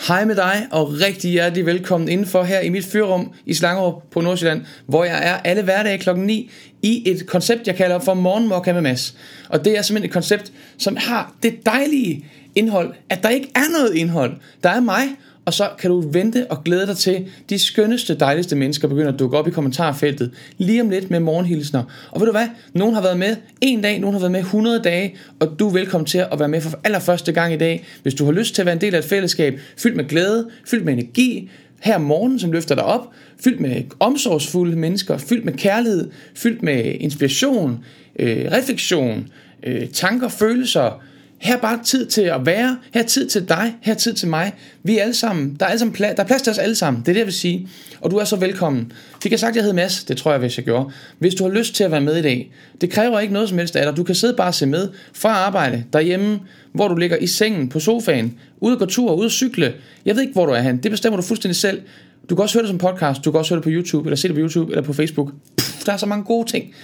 [0.00, 4.20] Hej med dig, og rigtig hjertelig velkommen indenfor her i mit fyrrum i Slangerup på
[4.20, 6.50] Nordsjælland, hvor jeg er alle hverdage klokken 9
[6.82, 9.16] i et koncept, jeg kalder for Morgenmokka med Mads.
[9.48, 13.72] Og det er simpelthen et koncept, som har det dejlige indhold, at der ikke er
[13.78, 14.36] noget indhold.
[14.62, 15.02] Der er mig,
[15.44, 19.18] og så kan du vente og glæde dig til de skønneste, dejligste mennesker begynder at
[19.18, 21.82] dukke op i kommentarfeltet lige om lidt med morgenhilsner.
[22.10, 22.48] Og ved du hvad?
[22.72, 25.72] Nogen har været med en dag, nogen har været med 100 dage, og du er
[25.72, 27.84] velkommen til at være med for allerførste gang i dag.
[28.02, 30.48] Hvis du har lyst til at være en del af et fællesskab, fyldt med glæde,
[30.64, 33.10] fyldt med energi, her om morgenen, som løfter dig op,
[33.44, 37.84] fyldt med omsorgsfulde mennesker, fyldt med kærlighed, fyldt med inspiration,
[38.18, 39.28] øh, refleksion,
[39.62, 41.02] øh, tanker, følelser,
[41.38, 44.14] her er bare tid til at være, her er tid til dig, her er tid
[44.14, 44.54] til mig.
[44.82, 46.74] Vi er alle sammen, der er, alle sammen pla- der er plads til os alle
[46.74, 47.68] sammen, det er det jeg vil sige.
[48.00, 48.92] Og du er så velkommen.
[49.22, 50.04] Fik jeg sagt, at jeg hed Mads?
[50.04, 50.90] Det tror jeg, hvis jeg gjorde.
[51.18, 53.58] Hvis du har lyst til at være med i dag, det kræver ikke noget som
[53.58, 53.96] helst af dig.
[53.96, 56.40] Du kan sidde bare og se med fra arbejde, derhjemme,
[56.72, 59.74] hvor du ligger i sengen, på sofaen, ude og gå tur, ude og cykle.
[60.04, 60.76] Jeg ved ikke, hvor du er hen.
[60.76, 61.82] Det bestemmer du fuldstændig selv.
[62.30, 64.16] Du kan også høre det som podcast, du kan også høre det på YouTube, eller
[64.16, 65.28] se det på YouTube, eller på Facebook.
[65.56, 66.74] Puh, der er så mange gode ting.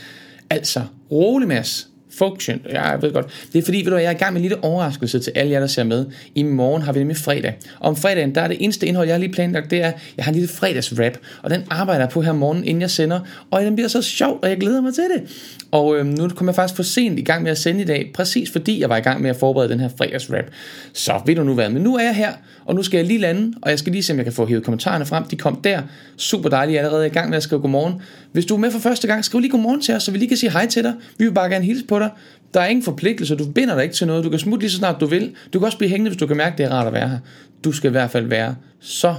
[0.51, 1.90] Altså, rolig Mads.
[2.21, 2.61] Function.
[2.69, 3.27] Ja, jeg ved godt.
[3.53, 5.53] Det er fordi, ved du, jeg er i gang med en lille overraskelse til alle
[5.53, 6.07] jer, der ser med.
[6.35, 7.55] I morgen har vi nemlig fredag.
[7.79, 10.25] Og om fredagen, der er det eneste indhold, jeg har lige planlagt, det er, jeg
[10.25, 11.17] har en lille fredagsrap.
[11.43, 13.21] Og den arbejder jeg på her morgen, inden jeg sender.
[13.51, 15.23] Og den bliver så sjov, og jeg glæder mig til det.
[15.71, 18.11] Og øhm, nu kom jeg faktisk for sent i gang med at sende i dag,
[18.15, 20.45] præcis fordi jeg var i gang med at forberede den her fredagsrap.
[20.93, 22.33] Så ved du nu hvad, men nu er jeg her,
[22.65, 24.47] og nu skal jeg lige lande, og jeg skal lige se, om jeg kan få
[24.47, 25.25] hævet kommentarerne frem.
[25.25, 25.83] De kom der.
[26.17, 27.95] Super dejligt, jeg er allerede i gang med at skrive godmorgen.
[28.33, 30.29] Hvis du er med for første gang, skriv lige godmorgen til os, så vi lige
[30.29, 30.95] kan sige hej til dig.
[31.19, 32.11] Vi vil bare gerne hilse på dig.
[32.55, 34.25] Der er ingen forpligtelse, du binder dig ikke til noget.
[34.25, 35.33] Du kan smutte lige så snart du vil.
[35.53, 37.19] Du kan også blive hængende, hvis du kan mærke, det er rart at være her.
[37.65, 39.15] Du skal i hvert fald være så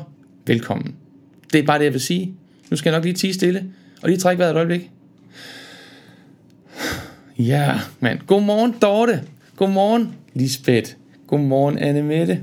[0.47, 0.95] velkommen.
[1.53, 2.33] Det er bare det, jeg vil sige.
[2.69, 3.63] Nu skal jeg nok lige tige stille,
[4.01, 4.91] og lige trække vejret et øjeblik.
[7.39, 8.19] Ja, mand.
[8.27, 9.21] Godmorgen, Dorte.
[9.55, 10.91] Godmorgen, Lisbeth.
[11.27, 12.39] Godmorgen, Anne Mette.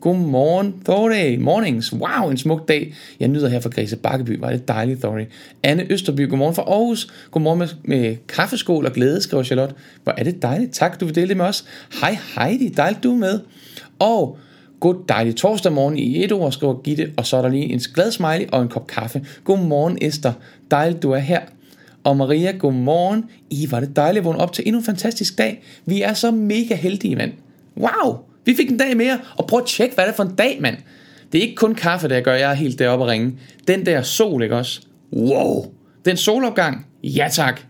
[0.00, 1.36] Godmorgen, Thorday.
[1.36, 1.92] Mornings.
[1.92, 2.94] Wow, en smuk dag.
[3.20, 4.38] Jeg nyder her fra Græse Bakkeby.
[4.38, 5.24] Var det dejligt, Thorday.
[5.62, 6.28] Anne Østerby.
[6.28, 7.12] Godmorgen fra Aarhus.
[7.30, 9.74] Godmorgen med, med kaffeskål og glæde, skriver Charlotte.
[10.02, 10.72] Hvor er det dejligt.
[10.72, 11.64] Tak, du vil dele det med os.
[12.00, 12.68] Hej Heidi.
[12.68, 13.40] Dejligt, du er med.
[13.98, 14.38] Og
[14.80, 17.12] God dejlig torsdag morgen i et ord, skriver Gitte.
[17.16, 19.26] Og så er der lige en glad smiley og en kop kaffe.
[19.44, 20.32] Godmorgen, Esther.
[20.70, 21.40] Dejligt, du er her.
[22.08, 23.24] Og Maria, godmorgen.
[23.50, 25.62] I var det dejligt at vågne op til endnu en fantastisk dag.
[25.86, 27.32] Vi er så mega heldige, mand.
[27.76, 30.34] Wow, vi fik en dag mere, og prøv at tjekke, hvad det er for en
[30.34, 30.76] dag, mand.
[31.32, 33.32] Det er ikke kun kaffe, der gør jeg er helt deroppe at ringe.
[33.66, 34.80] Den der sol, ikke også?
[35.12, 35.66] Wow.
[36.04, 37.60] Den solopgang, ja tak.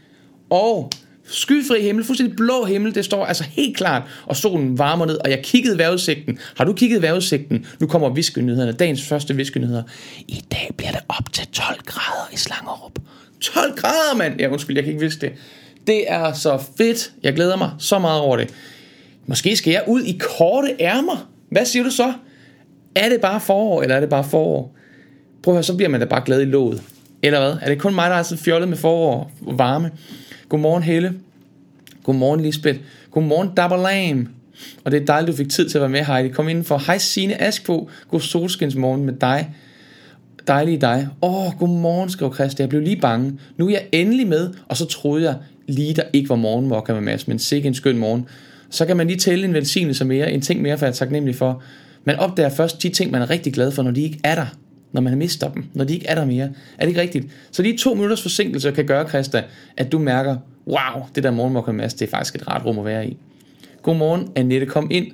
[0.51, 0.91] Og
[1.25, 5.31] skyfri himmel, fuldstændig blå himmel, det står altså helt klart, og solen varmer ned, og
[5.31, 6.39] jeg kiggede vejrudsigten.
[6.57, 7.67] Har du kigget vejrudsigten?
[7.81, 9.83] Nu kommer viskenyhederne, dagens første viskenyheder.
[10.19, 12.99] I dag bliver det op til 12 grader i Slangerup.
[13.41, 14.41] 12 grader, mand!
[14.41, 15.35] Ja, undskyld, jeg kan ikke vidste det.
[15.87, 17.13] Det er så fedt.
[17.23, 18.55] Jeg glæder mig så meget over det.
[19.27, 21.31] Måske skal jeg ud i korte ærmer.
[21.51, 22.13] Hvad siger du så?
[22.95, 24.77] Er det bare forår, eller er det bare forår?
[25.43, 26.83] Prøv at høre, så bliver man da bare glad i låget.
[27.23, 27.57] Eller hvad?
[27.63, 29.91] Er det kun mig, der er så fjollet med forår og varme?
[30.49, 31.15] Godmorgen Helle.
[32.05, 32.79] Godmorgen Lisbeth.
[33.11, 34.29] Godmorgen Dabberlam.
[34.85, 36.29] Og det er dejligt, du fik tid til at være med, Heidi.
[36.29, 36.83] Kom indenfor.
[36.87, 37.91] Hej Signe Askbo.
[38.11, 39.55] God solskinsmorgen med dig
[40.49, 41.09] dejlige dig.
[41.23, 42.63] Åh, oh, godmorgen, skrev Christa.
[42.63, 43.39] Jeg blev lige bange.
[43.57, 45.35] Nu er jeg endelig med, og så troede jeg
[45.69, 48.27] lige, der ikke var morgenmokker med Mads, men sikke en skøn morgen.
[48.71, 51.35] Så kan man lige tælle en velsignelse mere, en ting mere, for jeg er taknemmelig
[51.35, 51.63] for.
[52.05, 54.47] Man opdager først de ting, man er rigtig glad for, når de ikke er der.
[54.93, 55.65] Når man mister dem.
[55.75, 56.45] Når de ikke er der mere.
[56.79, 57.27] Er det ikke rigtigt?
[57.51, 59.43] Så lige to minutters forsinkelse kan gøre, Christa,
[59.77, 62.79] at du mærker, wow, det der morgenmokker med Mads, det er faktisk et rart rum
[62.79, 63.17] at være i.
[63.83, 65.07] Godmorgen, Annette, kom ind.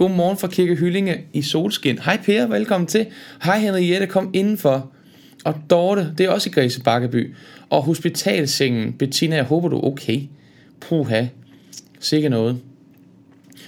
[0.00, 1.98] Godmorgen fra Kirke Hyllinge i Solskin.
[1.98, 3.06] Hej Per, velkommen til.
[3.44, 4.90] Hej Henriette, kom indenfor.
[5.44, 7.34] Og Dorte, det er også i Græse Bakkeby.
[7.70, 10.20] Og hospitalsengen, Bettina, jeg håber du er okay.
[10.80, 11.26] Puha,
[11.98, 12.60] sikke noget.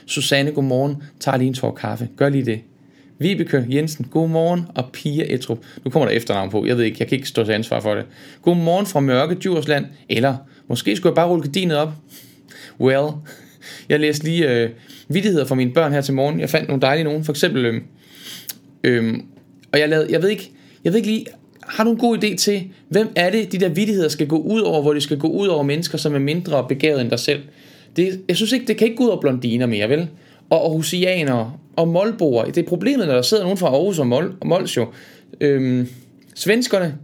[0.07, 1.03] Susanne, godmorgen.
[1.21, 2.09] Tag lige en tår kaffe.
[2.17, 2.61] Gør lige det.
[3.19, 4.65] Vibeke Jensen, godmorgen.
[4.75, 5.59] Og Pia Etrup.
[5.85, 6.67] Nu kommer der efternavn på.
[6.67, 8.05] Jeg ved ikke, jeg kan ikke stå til ansvar for det.
[8.43, 9.87] Godmorgen fra Mørke Djursland.
[10.09, 10.37] Eller
[10.69, 11.93] måske skulle jeg bare rulle gardinet op.
[12.81, 13.09] Well,
[13.89, 14.71] jeg læste lige øh,
[15.09, 16.41] vidtigheder fra mine børn her til morgen.
[16.41, 17.25] Jeg fandt nogle dejlige nogen.
[17.25, 17.81] For eksempel, øh,
[18.85, 19.15] øh,
[19.73, 20.51] og jeg lavede, jeg ved ikke,
[20.85, 21.27] jeg ved ikke lige,
[21.67, 24.61] har du en god idé til, hvem er det, de der vidtigheder skal gå ud
[24.61, 27.41] over, hvor de skal gå ud over mennesker, som er mindre begavet end dig selv?
[27.97, 30.09] Det, jeg synes ikke, det kan ikke gå ud over blondiner mere, vel?
[30.51, 32.45] Og aarhusianere og målboer.
[32.45, 34.87] Det er problemet, når der sidder nogen fra Aarhus og, Mol, og Mols jo.
[35.41, 35.89] Øhm,
[36.35, 36.95] svenskerne,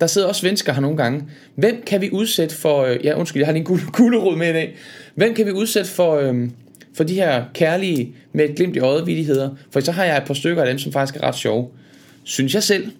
[0.00, 1.24] der sidder også svensker her nogle gange.
[1.54, 2.82] Hvem kan vi udsætte for...
[2.84, 4.76] Øh, ja, undskyld, jeg har lige en gulerod med i dag.
[5.14, 6.48] Hvem kan vi udsætte for, øh,
[6.94, 9.50] for de her kærlige med et glimt i øjet vidigheder?
[9.70, 11.68] For så har jeg et par stykker af dem, som faktisk er ret sjove.
[12.24, 12.92] Synes jeg selv.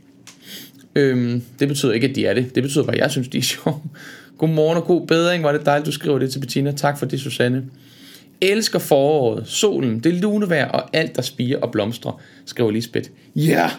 [0.94, 2.54] Øhm, det betyder ikke, at de er det.
[2.54, 3.80] Det betyder bare, at jeg synes, de er sjove.
[4.38, 5.44] Godmorgen og god bedring.
[5.44, 6.72] Var det dejligt, du skriver det til Bettina.
[6.72, 7.64] Tak for det, Susanne.
[8.40, 13.10] elsker foråret, solen, det lune vejr og alt, der spiger og blomstrer, skriver Lisbeth.
[13.36, 13.70] Ja, yeah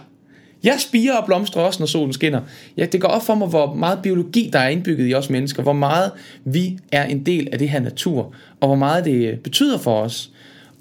[0.68, 2.42] jeg spiger og blomstrer også, når solen skinner.
[2.78, 5.64] Ja, det går op for mig, hvor meget biologi, der er indbygget i os mennesker,
[5.64, 6.12] hvor meget
[6.46, 10.02] vi er en del af det her natur, og hvor meget det øh, betyder for
[10.02, 10.32] os.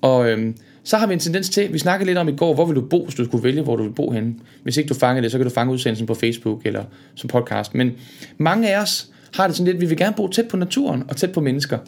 [0.03, 2.65] Og øhm, så har vi en tendens til, vi snakkede lidt om i går, hvor
[2.65, 4.35] vil du bo, hvis du skulle vælge, hvor du vil bo henne.
[4.63, 6.85] Hvis ikke du fanger det, så kan du fange udsendelsen på Facebook eller
[7.15, 7.75] som podcast.
[7.75, 7.93] Men
[8.39, 11.17] mange af os har det sådan lidt, vi vil gerne bo tæt på naturen og
[11.17, 11.79] tæt på mennesker.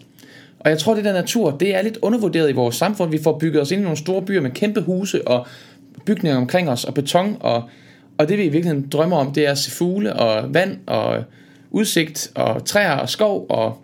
[0.60, 3.10] Og jeg tror, det der natur, det er lidt undervurderet i vores samfund.
[3.10, 5.46] Vi får bygget os ind i nogle store byer med kæmpe huse og
[6.04, 7.36] bygninger omkring os og beton.
[7.40, 7.62] Og,
[8.18, 11.24] og det vi i virkeligheden drømmer om, det er at se fugle og vand og
[11.70, 13.46] udsigt og træer og skov.
[13.48, 13.82] Og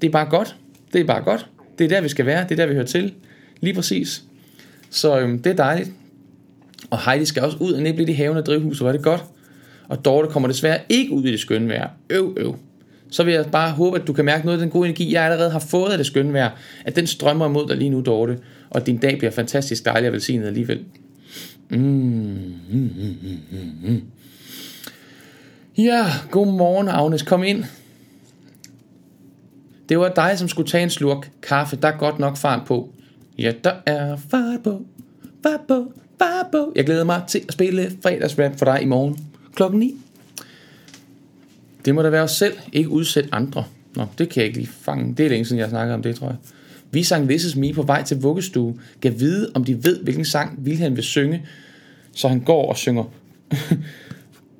[0.00, 0.56] det er bare godt.
[0.92, 1.46] Det er bare godt.
[1.78, 2.42] Det er der, vi skal være.
[2.42, 3.14] Det er der, vi hører til.
[3.60, 4.22] Lige præcis.
[4.90, 5.90] Så øhm, det er dejligt.
[6.90, 9.24] Og Heidi skal også ud og nible i haven og drivhuset, var det godt.
[9.88, 11.88] Og Dorte kommer desværre ikke ud i det skønne vejr.
[12.10, 12.56] Øv, øv
[13.12, 15.24] så vil jeg bare håbe, at du kan mærke noget af den gode energi, jeg
[15.24, 16.50] allerede har fået af det skønne vejr,
[16.84, 18.38] at den strømmer imod dig lige nu, Dorte,
[18.70, 20.80] og din dag bliver fantastisk dejlig og velsignet alligevel.
[21.72, 24.02] Mm, mm, mm, mm, mm.
[25.78, 27.64] Ja, godmorgen Agnes, kom ind.
[29.88, 31.76] Det var dig, som skulle tage en slurk kaffe.
[31.76, 32.94] Der er godt nok fart på.
[33.38, 34.82] Ja, der er fart på,
[35.42, 36.72] fart på, fart på.
[36.76, 39.18] Jeg glæder mig til at spille fredagsrap for dig i morgen
[39.54, 39.96] klokken 9.
[41.84, 43.64] Det må da være os selv, ikke udsætte andre.
[43.96, 45.14] Nå, det kan jeg ikke lige fange.
[45.14, 46.36] Det er længe siden, jeg snakker om det, tror jeg.
[46.90, 48.78] Vi sang This Is Me på vej til vuggestue.
[49.00, 51.46] Gav vide, om de ved, hvilken sang Wilhelm vil synge.
[52.14, 53.04] Så han går og synger.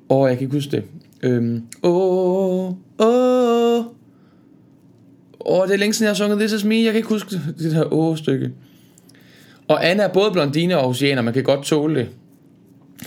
[0.09, 0.83] Åh, oh, jeg kan ikke huske det.
[1.23, 3.83] Øhm, åh, åh.
[5.67, 6.75] Det er længe siden, jeg har sunget This Is Me.
[6.75, 8.51] Jeg kan ikke huske det her åh-stykke.
[9.67, 11.21] Og Anna er både blondine og oceaner.
[11.21, 12.09] Man kan godt tåle det.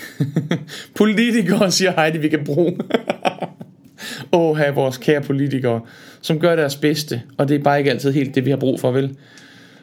[0.95, 2.79] Politikere, siger Heidi, vi kan bruge.
[4.33, 5.81] Åh, have vores kære politikere,
[6.21, 8.81] som gør deres bedste, og det er bare ikke altid helt det, vi har brug
[8.81, 9.17] for, vel?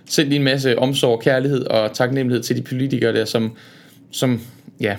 [0.06, 3.52] Send lige en masse omsorg, kærlighed og taknemmelighed til de politikere der, som,
[4.14, 4.42] som
[4.80, 4.98] ja,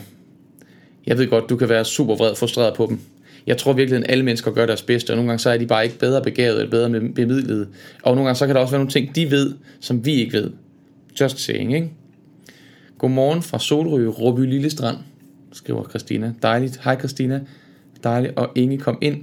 [1.07, 3.01] jeg ved godt, du kan være super vred og frustreret på dem.
[3.47, 5.67] Jeg tror virkelig, at alle mennesker gør deres bedste, og nogle gange så er de
[5.67, 7.69] bare ikke bedre begavet eller bedre bemidlet.
[8.03, 10.33] Og nogle gange så kan der også være nogle ting, de ved, som vi ikke
[10.33, 10.51] ved.
[11.21, 11.91] Just saying, ikke?
[12.99, 14.97] Godmorgen fra Solrø, Råby Lille Strand,
[15.53, 16.33] skriver Christina.
[16.43, 16.81] Dejligt.
[16.85, 17.41] Hej Christina.
[18.05, 18.33] Dejligt.
[18.37, 19.23] Og Inge kom ind.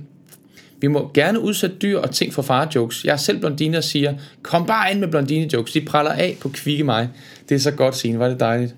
[0.81, 3.05] Vi må gerne udsætte dyr og ting for far-jokes.
[3.05, 5.73] Jeg er selv blondine og siger, kom bare ind med blondine-jokes.
[5.73, 7.09] De praller af på kvikke mig.
[7.49, 8.19] Det er så godt, Signe.
[8.19, 8.75] Var det dejligt.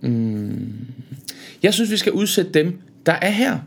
[0.00, 0.86] Mm.
[1.62, 3.58] Jeg synes, vi skal udsætte dem, der er her.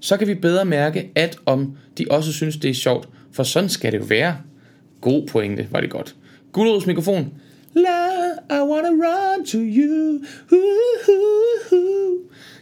[0.00, 3.08] Så kan vi bedre mærke, at om de også synes, det er sjovt.
[3.32, 4.36] For sådan skal det jo være.
[5.00, 6.14] God pointe, var det godt.
[6.52, 7.32] Gulerods mikrofon.
[7.74, 8.06] La,
[8.50, 10.20] I wanna run to you.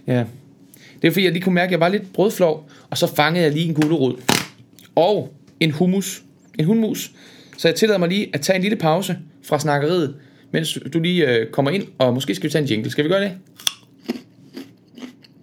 [0.07, 0.25] Ja,
[1.03, 3.45] det er fordi, jeg lige kunne mærke, at jeg var lidt brødflov, og så fangede
[3.45, 4.15] jeg lige en gulerod.
[4.95, 6.23] Og en hummus.
[6.59, 7.13] En hundmus.
[7.57, 10.15] Så jeg tillader mig lige at tage en lille pause fra snakkeriet,
[10.51, 12.91] mens du lige øh, kommer ind, og måske skal vi tage en jingle.
[12.91, 13.33] Skal vi gøre det?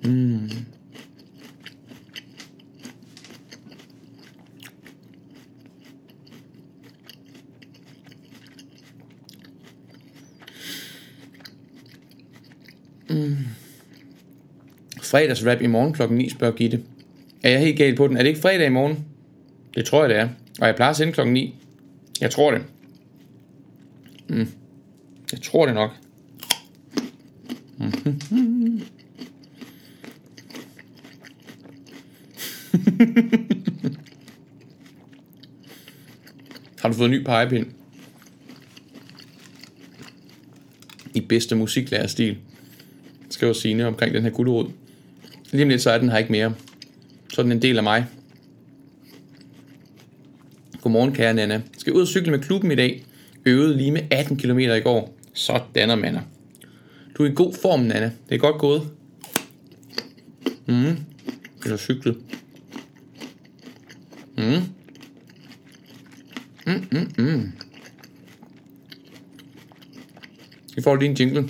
[0.04, 0.50] Mm.
[13.10, 13.38] Mm
[15.14, 16.82] fredagsrap i morgen klokken 9, spørger Gitte.
[17.44, 18.18] Er jeg helt galt på den?
[18.18, 19.06] Er det ikke fredag i morgen?
[19.76, 20.30] Det tror jeg, det er.
[20.62, 21.56] Og jeg plejer at sende klokken 9.
[22.22, 22.62] Jeg tror det.
[24.28, 24.48] Mm.
[25.34, 25.92] Jeg tror det nok.
[36.80, 37.68] Har du fået en ny pegepind?
[41.14, 42.38] I bedste musiklærerstil.
[43.30, 44.70] Skriver Signe omkring den her gulerod.
[45.52, 46.56] Lige om lidt, så er den her ikke mere.
[47.34, 48.06] Så er den en del af mig.
[50.82, 51.62] Godmorgen, kære Nana.
[51.78, 53.06] Skal ud og cykle med klubben i dag.
[53.46, 55.13] Øvede lige med 18 km i går.
[55.34, 56.22] Sådan er mander.
[57.18, 58.12] Du er i god form, Nana.
[58.30, 58.92] Det er godt gået.
[60.68, 60.98] Mm.
[61.64, 62.18] Du har cyklet.
[64.38, 64.62] Mm.
[66.68, 67.52] Mm, mm, mm.
[70.76, 71.50] Vi får lige en jingle.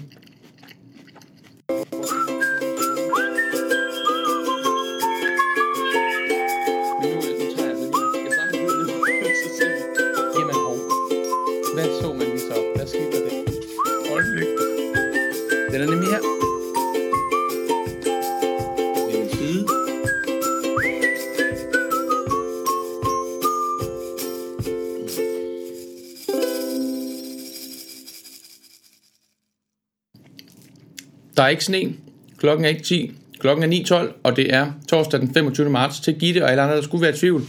[31.43, 31.93] Der er ikke sne.
[32.37, 33.11] Klokken er ikke 10.
[33.39, 35.69] Klokken er 9.12, og det er torsdag den 25.
[35.69, 37.43] marts til Gitte og alle andre, der skulle være i tvivl.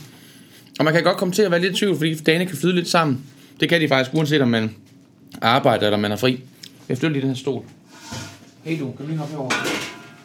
[0.79, 2.75] Og man kan godt komme til at være lidt i tvivl, fordi dagene kan flyde
[2.75, 3.21] lidt sammen.
[3.61, 4.75] Det kan de faktisk, uanset om man
[5.41, 6.41] arbejder eller man er fri.
[6.89, 7.65] Jeg flytter lige den her stol.
[8.65, 9.51] Hey du, kan du lige hoppe herover?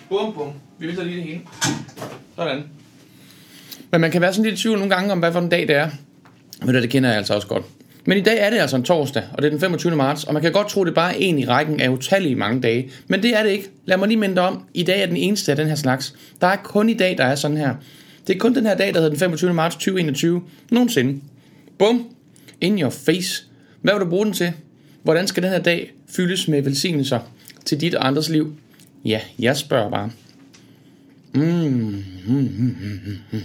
[0.09, 0.51] Bum, bum.
[0.79, 1.41] Vi vælter lige det hele.
[2.35, 2.63] Sådan.
[3.91, 5.67] Men man kan være sådan lidt i tvivl nogle gange om, hvad for en dag
[5.67, 5.89] det er.
[6.65, 7.63] Men det kender jeg altså også godt.
[8.05, 9.95] Men i dag er det altså en torsdag, og det er den 25.
[9.95, 12.61] marts, og man kan godt tro, det er bare en i rækken af utallige mange
[12.61, 12.89] dage.
[13.07, 13.69] Men det er det ikke.
[13.85, 16.15] Lad mig lige minde om, i dag er den eneste af den her slags.
[16.41, 17.75] Der er kun i dag, der er sådan her.
[18.27, 19.53] Det er kun den her dag, der hedder den 25.
[19.53, 20.41] marts 2021.
[20.71, 21.21] Nogensinde.
[21.77, 22.07] Bum.
[22.61, 23.43] In your face.
[23.81, 24.53] Hvad vil du bruge den til?
[25.03, 27.19] Hvordan skal den her dag fyldes med velsignelser
[27.65, 28.55] til dit og andres liv?
[29.05, 30.09] Ja, jeg spørger bare.
[31.33, 33.17] Mm, mm, mm, mm, mm.
[33.31, 33.41] mm.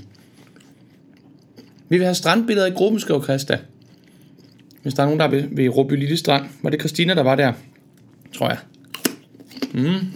[1.89, 3.59] Vi vil have strandbilleder i gruppen, skriver Christa.
[4.85, 6.45] Hvis der er nogen, der er ved, ved Råby Lille Strand.
[6.63, 7.53] Var det Christina, der var der?
[8.33, 8.59] Tror jeg.
[9.75, 10.13] Mm.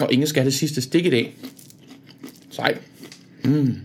[0.00, 1.34] Og ingen skal have det sidste stik i dag.
[2.50, 2.78] Sej.
[3.44, 3.76] Mm.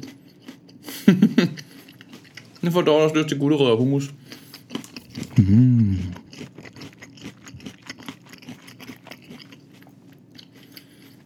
[2.62, 4.14] nu får Dorte også lyst til gulerødder og hummus.
[5.38, 5.98] Mm.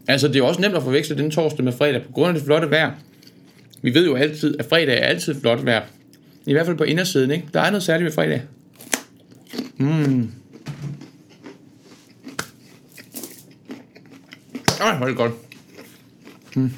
[0.08, 2.44] Altså, det er også nemt at forveksle den torsdag med fredag på grund af det
[2.44, 2.92] flotte vejr.
[3.82, 5.86] Vi ved jo altid, at fredag er altid flot vejr.
[6.48, 7.48] I hvert fald på indersiden, ikke?
[7.54, 8.42] Der er noget særligt ved fredag.
[9.78, 10.32] Mm.
[14.82, 15.32] Ej, hvor er det godt.
[16.56, 16.72] Mm.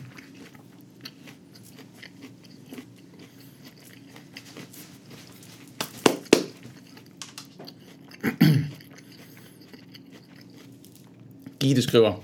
[11.60, 12.24] Gitte skriver,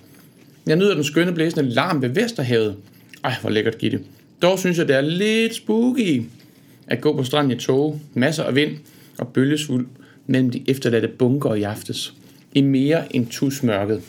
[0.67, 2.77] jeg nyder den skønne blæsende larm ved Vesterhavet.
[3.23, 3.99] Ej, hvor lækkert, Gitte.
[4.41, 6.23] Dog synes jeg, det er lidt spooky
[6.87, 8.77] at gå på stranden i tog, masser af vind
[9.17, 9.87] og bølgesvuld
[10.27, 12.13] mellem de efterladte bunker i aftes.
[12.53, 14.01] I mere end tusmørket.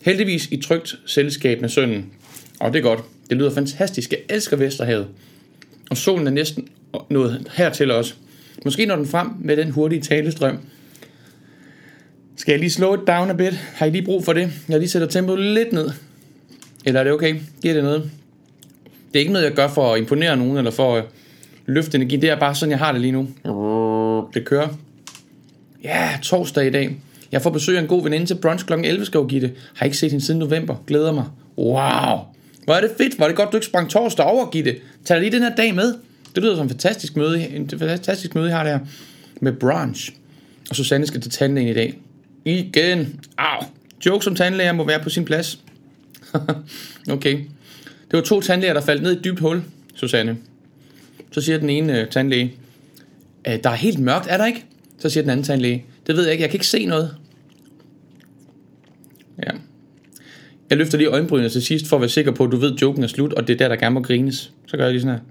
[0.00, 2.06] Heldigvis i trygt selskab med sønnen.
[2.60, 3.00] Og det er godt.
[3.30, 4.10] Det lyder fantastisk.
[4.10, 5.06] Jeg elsker Vesterhavet.
[5.90, 6.68] Og solen er næsten
[7.10, 8.14] nået hertil også.
[8.64, 10.58] Måske når den frem med den hurtige talestrøm.
[12.36, 13.52] Skal jeg lige slå et down a bit?
[13.52, 14.52] Har I lige brug for det?
[14.68, 15.90] Jeg lige sætter tempoet lidt ned.
[16.86, 17.36] Eller er det okay?
[17.62, 18.10] Giver det noget?
[19.12, 21.04] Det er ikke noget, jeg gør for at imponere nogen, eller for at
[21.66, 22.16] løfte energi.
[22.16, 23.28] Det er bare sådan, jeg har det lige nu.
[24.34, 24.68] Det kører.
[25.84, 26.96] Ja, torsdag i dag.
[27.32, 28.72] Jeg får besøg af en god veninde til brunch kl.
[28.72, 29.52] 11, skal Gitte.
[29.74, 30.76] Har ikke set hende siden november.
[30.86, 31.24] Glæder mig.
[31.58, 32.18] Wow.
[32.64, 33.14] Hvor er det fedt.
[33.16, 34.76] Hvor er det godt, du ikke sprang torsdag over, Gitte.
[35.04, 35.94] Tag lige den her dag med.
[36.34, 38.78] Det lyder som en fantastisk møde, en fantastisk møde, jeg har der.
[39.40, 40.12] Med brunch.
[40.70, 41.98] Og Susanne skal til tandlægen i dag.
[42.44, 43.20] Igen.
[43.38, 43.66] Au.
[44.06, 45.58] Jokes om tandlæger må være på sin plads.
[47.10, 47.38] okay.
[48.10, 49.62] Det var to tandlæger, der faldt ned i et dybt hul,
[49.94, 50.36] Susanne.
[51.30, 52.54] Så siger den ene øh, tandlæge,
[53.46, 54.64] øh, der er helt mørkt, er der ikke?
[54.98, 57.16] Så siger den anden tandlæge, det ved jeg ikke, jeg kan ikke se noget.
[59.46, 59.50] Ja.
[60.70, 62.82] Jeg løfter lige øjenbrynene til sidst, for at være sikker på, at du ved, at
[62.82, 64.52] joken er slut, og det er der, der gerne må grines.
[64.66, 65.24] Så gør jeg lige sådan her.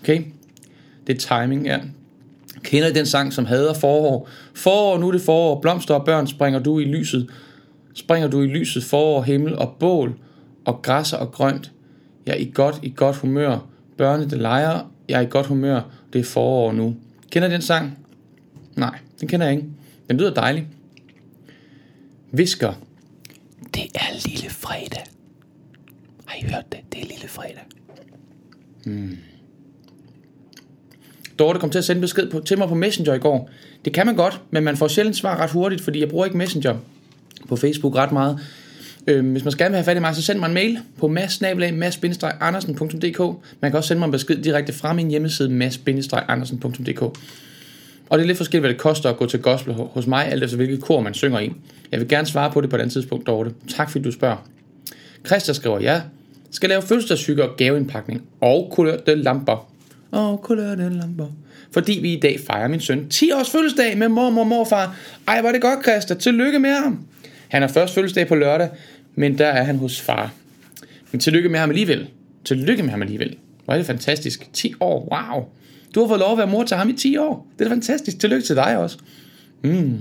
[0.00, 0.22] Okay?
[1.06, 1.80] Det er timing, ja.
[2.62, 4.28] Kender I den sang, som hader forår?
[4.54, 5.60] Forår, nu er det forår.
[5.60, 7.30] Blomster og børn springer du i lyset.
[7.94, 10.14] Springer du i lyset, forår, himmel og bål
[10.64, 11.72] og græsser og grønt.
[12.26, 13.66] Jeg er i godt, i godt humør.
[13.96, 14.90] Børne, det leger.
[15.08, 15.80] Jeg er i godt humør.
[16.12, 16.96] Det er forår nu.
[17.30, 17.98] Kender den sang?
[18.76, 19.68] Nej, den kender jeg ikke.
[20.08, 20.66] Den lyder dejlig.
[22.30, 22.72] Visker.
[23.74, 25.04] Det er lille fredag.
[26.26, 26.80] Har I hørt det?
[26.92, 27.62] Det er lille fredag.
[28.84, 29.18] Hmm.
[31.38, 33.50] Dorte kom til at sende besked på, til mig på Messenger i går.
[33.84, 36.36] Det kan man godt, men man får sjældent svar ret hurtigt, fordi jeg bruger ikke
[36.36, 36.76] Messenger
[37.48, 38.40] på Facebook ret meget.
[39.06, 43.18] Øh, hvis man skal have fat i mig, så send mig en mail på mads-andersen.dk.
[43.60, 47.02] Man kan også sende mig en besked direkte fra min hjemmeside mads-andersen.dk.
[47.02, 47.18] Og
[48.18, 50.56] det er lidt forskelligt, hvad det koster at gå til gospel hos mig, alt efter
[50.56, 51.52] hvilket kor man synger i.
[51.92, 53.50] Jeg vil gerne svare på det på et andet tidspunkt, Dorte.
[53.68, 54.48] Tak fordi du spørger.
[55.26, 56.00] Christa skriver, ja,
[56.50, 59.70] skal lave fødselsdagshygge og gaveindpakning og kulørte lamper.
[60.10, 61.26] Og kulørte lamper.
[61.72, 64.96] Fordi vi i dag fejrer min søn 10 års fødselsdag med mormor og morfar.
[65.28, 66.14] Ej, var det godt, Christa.
[66.14, 67.06] Tillykke med ham.
[67.48, 68.68] Han har først fødselsdag på lørdag,
[69.14, 70.32] men der er han hos far.
[71.12, 72.08] Men tillykke med ham alligevel.
[72.44, 73.36] Tillykke med ham alligevel.
[73.64, 74.50] Hvor er det fantastisk.
[74.52, 75.44] 10 år, wow.
[75.94, 77.46] Du har fået lov at være mor til ham i 10 år.
[77.58, 78.18] Det er fantastisk.
[78.18, 78.98] Tillykke til dig også.
[79.62, 79.98] Mm.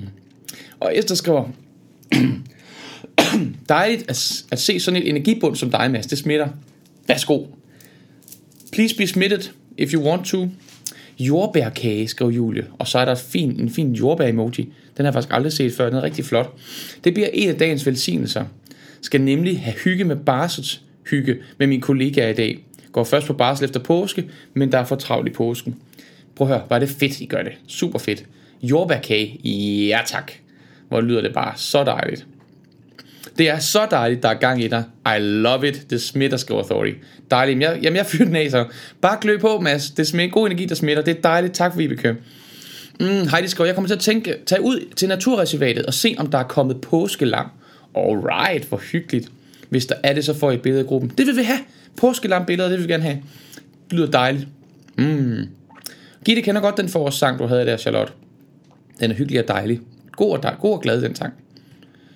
[0.79, 1.49] Og Esther skriver,
[3.69, 6.07] dejligt at, at se sådan et energibund som dig, Mads.
[6.07, 6.47] Det smitter.
[7.07, 7.45] Værsgo.
[8.71, 10.49] Please be smitted if you want to.
[11.19, 12.65] Jordbærkage, skrev Julie.
[12.79, 14.61] Og så er der fin, en fin jordbær-emoji.
[14.61, 15.85] Den har jeg faktisk aldrig set før.
[15.85, 16.53] Den er rigtig flot.
[17.03, 18.45] Det bliver en af dagens velsignelser
[19.03, 22.65] skal nemlig have hygge med barsets hygge med min kollega i dag.
[22.91, 25.75] Går først på barsel efter påske, men der er for travlt i påsken.
[26.35, 27.51] Prøv at høre, var det fedt, I gør det.
[27.67, 28.25] Super fedt.
[28.61, 29.39] Jordbærkage,
[29.89, 30.31] ja tak.
[30.87, 32.25] Hvor lyder det bare så dejligt.
[33.37, 34.83] Det er så dejligt, der er gang i dig.
[35.05, 35.89] I love it.
[35.89, 36.97] Det smitter, skriver Authority.
[37.31, 37.61] Dejligt.
[37.61, 38.65] Jamen, jeg, jamen, jeg fyrer den af, så.
[39.01, 39.91] Bare gløb på, Mads.
[39.91, 40.33] Det smitter.
[40.33, 41.03] God energi, der smitter.
[41.03, 41.53] Det er dejligt.
[41.53, 42.15] Tak, Vibeke.
[42.99, 46.27] Mm, Heidi skriver, jeg kommer til at tænke, tage ud til naturreservatet og se, om
[46.27, 47.49] der er kommet påskelam.
[47.95, 49.31] Alright, hvor hyggeligt.
[49.69, 51.11] Hvis der er det, så får I et billede af gruppen.
[51.17, 51.59] Det vil vi have.
[51.97, 53.21] Påskelam billeder, det vil vi gerne have.
[53.89, 54.47] Det lyder dejligt.
[54.97, 55.47] Mm.
[56.25, 58.13] Gitte kender godt den forårssang, du havde der, Charlotte.
[58.99, 59.79] Den er hyggelig og dejlig.
[60.11, 61.33] God og, dej, god og glad, den sang.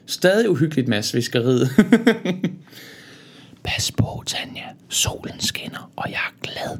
[0.05, 1.69] Stadig uhyggeligt, Mads, viskeriet.
[3.63, 4.63] Pas på, Tanja.
[4.89, 6.77] Solen skinner, og jeg er glad.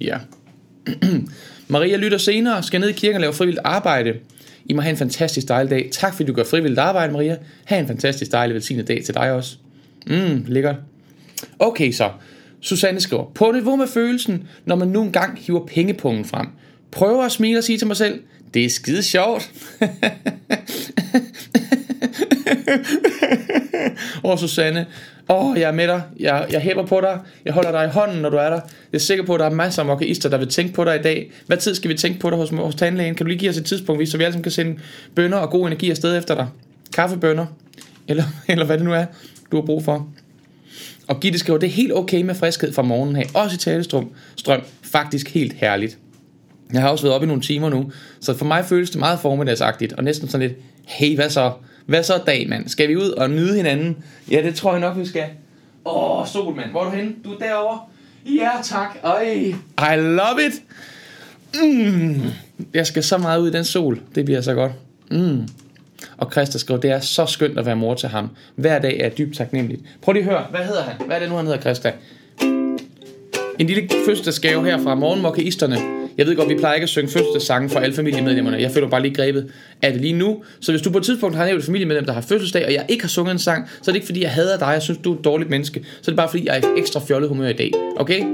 [0.00, 0.18] ja.
[1.68, 4.14] Maria lytter senere, skal ned i kirken og lave frivilligt arbejde.
[4.66, 5.88] I må have en fantastisk dejlig dag.
[5.92, 7.36] Tak fordi du gør frivilligt arbejde, Maria.
[7.64, 9.56] Ha' en fantastisk dejlig velsignet dag til dig også.
[10.06, 10.76] Mm, lækkert.
[11.58, 12.10] Okay så.
[12.60, 16.46] Susanne skriver, på niveau med følelsen, når man nu engang hiver pengepungen frem.
[16.90, 18.20] Prøver at smile og sige til mig selv,
[18.54, 19.50] det er skide sjovt.
[24.24, 24.86] Åh, Susanne.
[25.32, 26.02] Åh, oh, jeg er med dig.
[26.20, 27.18] Jeg, jeg hæber på dig.
[27.44, 28.60] Jeg holder dig i hånden, når du er der.
[28.92, 30.98] Jeg er sikker på, at der er masser af mokkaister, der vil tænke på dig
[30.98, 31.30] i dag.
[31.46, 33.14] Hvad tid skal vi tænke på dig hos, hos tandlægen?
[33.14, 34.78] Kan du lige give os et tidspunkt, så vi alle kan sende
[35.14, 36.48] bønder og god energi afsted efter dig?
[36.94, 37.46] Kaffebønder.
[38.08, 39.04] Eller, eller hvad det nu er,
[39.52, 40.08] du har brug for.
[41.08, 43.24] Og Gitte skriver, det er helt okay med friskhed fra morgenen her.
[43.34, 44.10] Også i talestrøm.
[44.36, 44.62] Strøm.
[44.82, 45.98] Faktisk helt herligt.
[46.72, 49.18] Jeg har også været oppe i nogle timer nu, så for mig føles det meget
[49.18, 51.52] formiddagsagtigt, og næsten sådan lidt, hey, hvad så?
[51.86, 52.68] Hvad så dag, mand?
[52.68, 53.96] Skal vi ud og nyde hinanden?
[54.30, 55.24] Ja, det tror jeg nok, vi skal.
[55.86, 56.70] Åh, oh, sol, mand.
[56.70, 57.12] Hvor er du henne?
[57.24, 57.80] Du er derovre?
[58.26, 58.96] Ja, tak.
[59.04, 60.62] Ej, I love it.
[61.62, 62.20] Mm.
[62.74, 64.00] Jeg skal så meget ud i den sol.
[64.14, 64.72] Det bliver så godt.
[65.10, 65.48] Mm.
[66.16, 68.28] Og Christa skriver, det er så skønt at være mor til ham.
[68.56, 69.82] Hver dag er dybt taknemmeligt.
[70.02, 71.06] Prøv lige at høre, hvad hedder han?
[71.06, 71.92] Hvad er det nu, han hedder, Christa?
[73.58, 75.78] En lille fødselsdagsgave her fra morgenmokkeisterne.
[76.18, 78.56] Jeg ved godt, vi plejer ikke at synge fødselsdagssange for alle familiemedlemmerne.
[78.56, 79.52] Jeg føler bare lige grebet
[79.82, 80.44] af det lige nu.
[80.60, 82.86] Så hvis du på et tidspunkt har nævnt et familiemedlem, der har fødselsdag, og jeg
[82.88, 84.98] ikke har sunget en sang, så er det ikke fordi, jeg hader dig, jeg synes,
[85.04, 85.84] du er et dårligt menneske.
[86.02, 87.70] Så er det bare fordi, jeg er ekstra fjollet humør i dag.
[87.96, 88.24] Okay?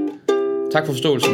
[0.71, 1.33] Tak for forståelsen.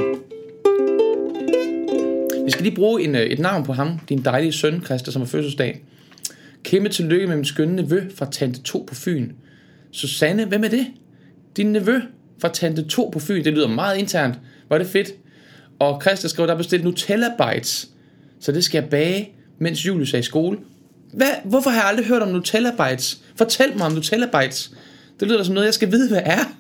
[2.46, 5.22] Vi skal lige bruge en, øh, et navn på ham, din dejlige søn, Christa, som
[5.22, 5.82] har fødselsdag.
[6.64, 9.32] Kæmpe tillykke med min skønne nevø fra Tante 2 på Fyn.
[9.92, 10.88] Susanne, hvem er det?
[11.58, 12.00] Din nevø
[12.42, 13.44] fra Tante 2 på Fyn.
[13.44, 14.36] Det lyder meget internt.
[14.70, 15.08] Var det fedt?
[15.80, 17.90] Og Christa skriver, der er bestilt Nutella Bites.
[18.40, 20.58] Så det skal jeg bage, mens Julius er i skole.
[21.14, 21.32] Hvad?
[21.44, 23.18] Hvorfor har jeg aldrig hørt om Nutella Bites?
[23.36, 24.72] Fortæl mig om Nutella Bites.
[25.20, 26.56] Det lyder som noget, jeg skal vide, hvad er.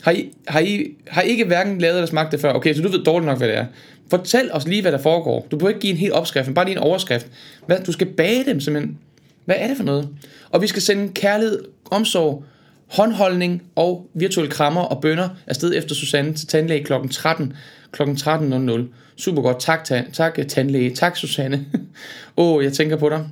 [0.00, 2.52] Har I, har I, har I ikke hverken lavet eller smagt det før?
[2.52, 3.66] Okay, så du ved dårligt nok, hvad det er.
[4.10, 5.46] Fortæl os lige, hvad der foregår.
[5.50, 7.26] Du behøver ikke give en hel opskrift, men bare lige en overskrift.
[7.66, 8.98] Hvad, du skal bage dem simpelthen.
[9.44, 10.08] Hvad er det for noget?
[10.50, 12.44] Og vi skal sende kærlighed, omsorg,
[12.86, 16.92] håndholdning og virtuelle krammer og bønder afsted efter Susanne til tandlæge kl.
[17.10, 17.52] 13
[17.92, 18.02] kl.
[18.02, 18.80] 13.00.
[19.16, 19.60] Super godt.
[19.60, 20.94] Tak, ta- tak øh, tandlæge.
[20.94, 21.66] Tak, Susanne.
[22.36, 23.28] Åh, oh, jeg tænker på dig.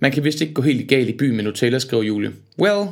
[0.00, 2.32] Man kan vist ikke gå helt galt i byen med Nutella, skriver Julie.
[2.58, 2.88] Well,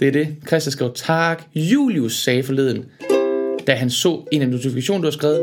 [0.00, 0.36] det er det.
[0.46, 1.42] Christian skrev, tak.
[1.54, 2.84] Julius sagde forleden,
[3.66, 5.40] da han så en af notifikationer, du har skrevet,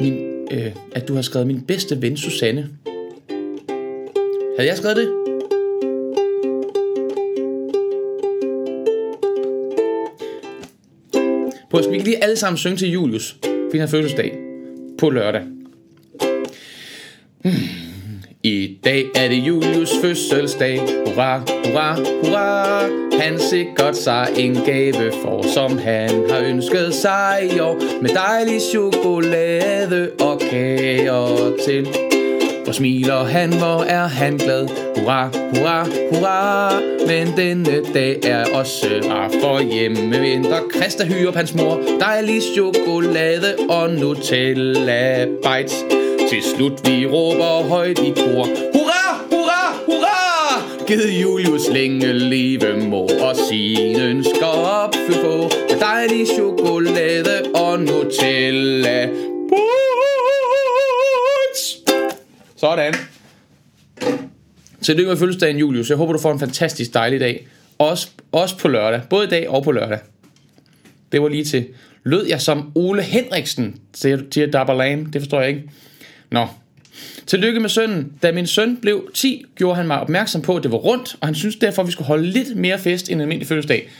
[0.00, 0.14] min,
[0.50, 2.68] øh, at du har skrevet min bedste ven Susanne.
[4.58, 5.19] Havde jeg skrevet det?
[11.90, 14.38] Vi kan lige alle sammen synge til Julius, fordi han har fødselsdag
[14.98, 15.42] på lørdag.
[17.44, 17.52] Hmm.
[18.42, 20.80] I dag er det Julius fødselsdag.
[20.80, 22.80] Hurra, hurra, hurra.
[23.22, 28.02] Han sikkert sig en gave for, som han har ønsket sig i år.
[28.02, 32.09] Med dejlig chokolade og kager til.
[32.70, 34.68] Hvor smiler han, hvor er han glad?
[34.96, 36.80] Hurra, hurra, hurra.
[37.06, 41.80] Men denne dag er også rar For hjemme vinter Christa hyrer hans mor.
[42.00, 45.84] Dejlig chokolade og Nutella bites
[46.28, 48.46] Til slut vi råber højt i kor.
[48.74, 50.62] Hurra, hurra, hurra.
[50.86, 55.50] Gid Julius længe leve må Og sine ønsker opfyldt på.
[55.70, 59.29] Med dejlig chokolade og Nutella
[62.60, 62.94] Sådan.
[64.82, 65.88] Tillykke med fødselsdagen, Julius.
[65.88, 67.46] Jeg håber, du får en fantastisk dejlig dag.
[67.78, 69.02] Også, også på lørdag.
[69.10, 69.98] Både i dag og på lørdag.
[71.12, 71.66] Det var lige til.
[72.04, 75.06] Lød jeg som Ole Henriksen, siger Dabberlane.
[75.12, 75.70] Det forstår jeg ikke.
[76.30, 76.46] Nå.
[77.26, 78.12] Tillykke med sønnen.
[78.22, 81.28] Da min søn blev 10, gjorde han mig opmærksom på, at det var rundt, og
[81.28, 83.90] han synes derfor, at vi skulle holde lidt mere fest end en almindelig fødselsdag.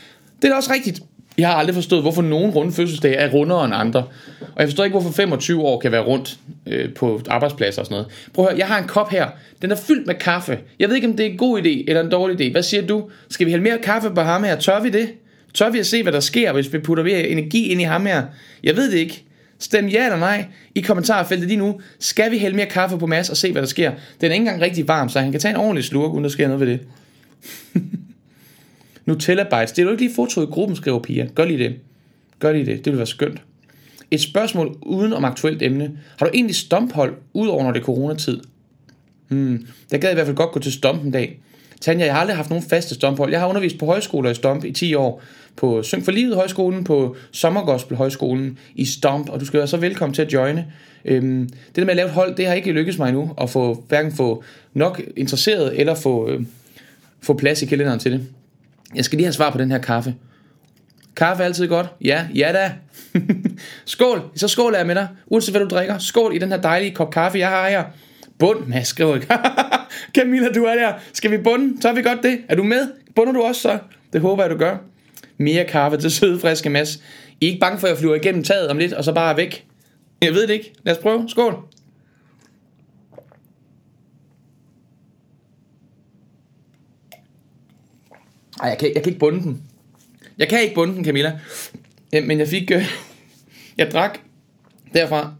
[0.41, 1.01] Det er da også rigtigt.
[1.41, 3.99] Jeg har aldrig forstået, hvorfor nogen runde fødselsdage er rundere end andre.
[4.39, 7.95] Og jeg forstår ikke, hvorfor 25 år kan være rundt øh, på arbejdspladser og sådan
[7.95, 8.07] noget.
[8.33, 9.27] Prøv at høre, jeg har en kop her.
[9.61, 10.59] Den er fyldt med kaffe.
[10.79, 12.51] Jeg ved ikke, om det er en god idé eller en dårlig idé.
[12.51, 13.09] Hvad siger du?
[13.29, 14.55] Skal vi hælde mere kaffe på ham her?
[14.55, 15.09] Tør vi det?
[15.53, 18.05] Tør vi at se, hvad der sker, hvis vi putter mere energi ind i ham
[18.05, 18.23] her?
[18.63, 19.23] Jeg ved det ikke.
[19.59, 21.81] Stem ja eller nej i kommentarfeltet lige nu.
[21.99, 23.91] Skal vi hælde mere kaffe på Mads og se, hvad der sker?
[24.21, 26.29] Den er ikke engang rigtig varm, så han kan tage en ordentlig slurk, uden der
[26.29, 26.79] sker noget ved det.
[29.05, 29.71] Nutella Bites.
[29.71, 31.27] Det er jo ikke lige foto i gruppen, skriver Pia.
[31.35, 31.75] Gør lige det.
[32.39, 32.85] Gør lige det.
[32.85, 33.41] Det vil være skønt.
[34.11, 35.91] Et spørgsmål uden om aktuelt emne.
[36.17, 38.39] Har du egentlig stomphold, udover når det er coronatid?
[39.27, 39.67] Hmm.
[39.91, 41.39] Der gad i hvert fald godt gå til stomp en dag.
[41.81, 43.31] Tanja, jeg har aldrig haft nogen faste stomphold.
[43.31, 45.21] Jeg har undervist på højskoler i Stomp i 10 år.
[45.55, 49.77] På Syng for Livet Højskolen, på Sommergospel Højskolen i Stomp, og du skal være så
[49.77, 50.65] velkommen til at joine.
[51.05, 53.49] Øhm, det der med at lave et hold, det har ikke lykkes mig endnu, at
[53.49, 56.41] få hverken få nok interesseret, eller få, øh,
[57.21, 58.27] få plads i kalenderen til det.
[58.95, 60.15] Jeg skal lige have svar på den her kaffe.
[61.15, 61.87] Kaffe er altid godt?
[62.01, 62.71] Ja, ja da.
[63.85, 65.97] skål, så skål er med dig, uanset hvad du drikker.
[65.97, 67.83] Skål i den her dejlige kop kaffe, jeg har her.
[68.39, 69.27] Bund, Mads, skriver ikke.
[70.17, 70.93] Camilla, du er der.
[71.13, 71.81] Skal vi bunde?
[71.81, 72.39] Så er vi godt det.
[72.49, 72.87] Er du med?
[73.15, 73.77] Bunder du også så?
[74.13, 74.77] Det håber jeg, du gør.
[75.37, 76.95] Mere kaffe til søde, friske Mads.
[77.41, 79.37] I er ikke bange for, at jeg flyver igennem taget om lidt, og så bare
[79.37, 79.65] væk?
[80.21, 80.73] Jeg ved det ikke.
[80.83, 81.29] Lad os prøve.
[81.29, 81.55] Skål.
[88.61, 89.61] Ej, jeg kan, jeg kan ikke bunde den.
[90.37, 91.39] Jeg kan ikke bunde den, Camilla.
[92.13, 92.71] Ja, men jeg fik...
[92.71, 92.85] Øh,
[93.77, 94.19] jeg drak
[94.93, 95.33] derfra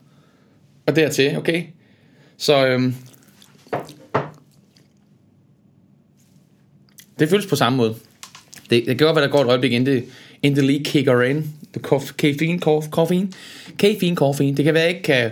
[0.85, 1.63] og dertil, okay?
[2.37, 2.95] Så øhm,
[7.19, 7.95] det føles på samme måde.
[8.69, 10.05] Det, det gør, hvad der går et øjeblik, inden det,
[10.43, 11.55] inden det lige kicker in.
[11.73, 11.81] The
[12.17, 13.31] caffeine, caffeine,
[13.77, 14.57] caffeine, caffeine.
[14.57, 15.31] Det kan være, jeg ikke kan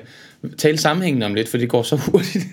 [0.58, 2.46] tale sammenhængende om lidt, for det går så hurtigt.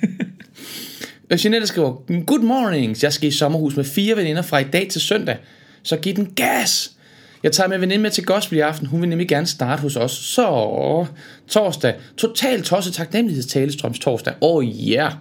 [1.30, 5.00] Jeanette skriver, Good mornings, jeg skal i sommerhus med fire veninder fra i dag til
[5.00, 5.36] søndag.
[5.82, 6.96] Så giv den gas!
[7.42, 8.86] Jeg tager min veninde med til gospel i aften.
[8.86, 10.12] Hun vil nemlig gerne starte hos os.
[10.12, 11.06] Så
[11.48, 11.94] torsdag.
[12.16, 14.34] Total tosset taknemmelighedstalestrøms torsdag.
[14.40, 15.02] Oh ja.
[15.02, 15.12] Yeah.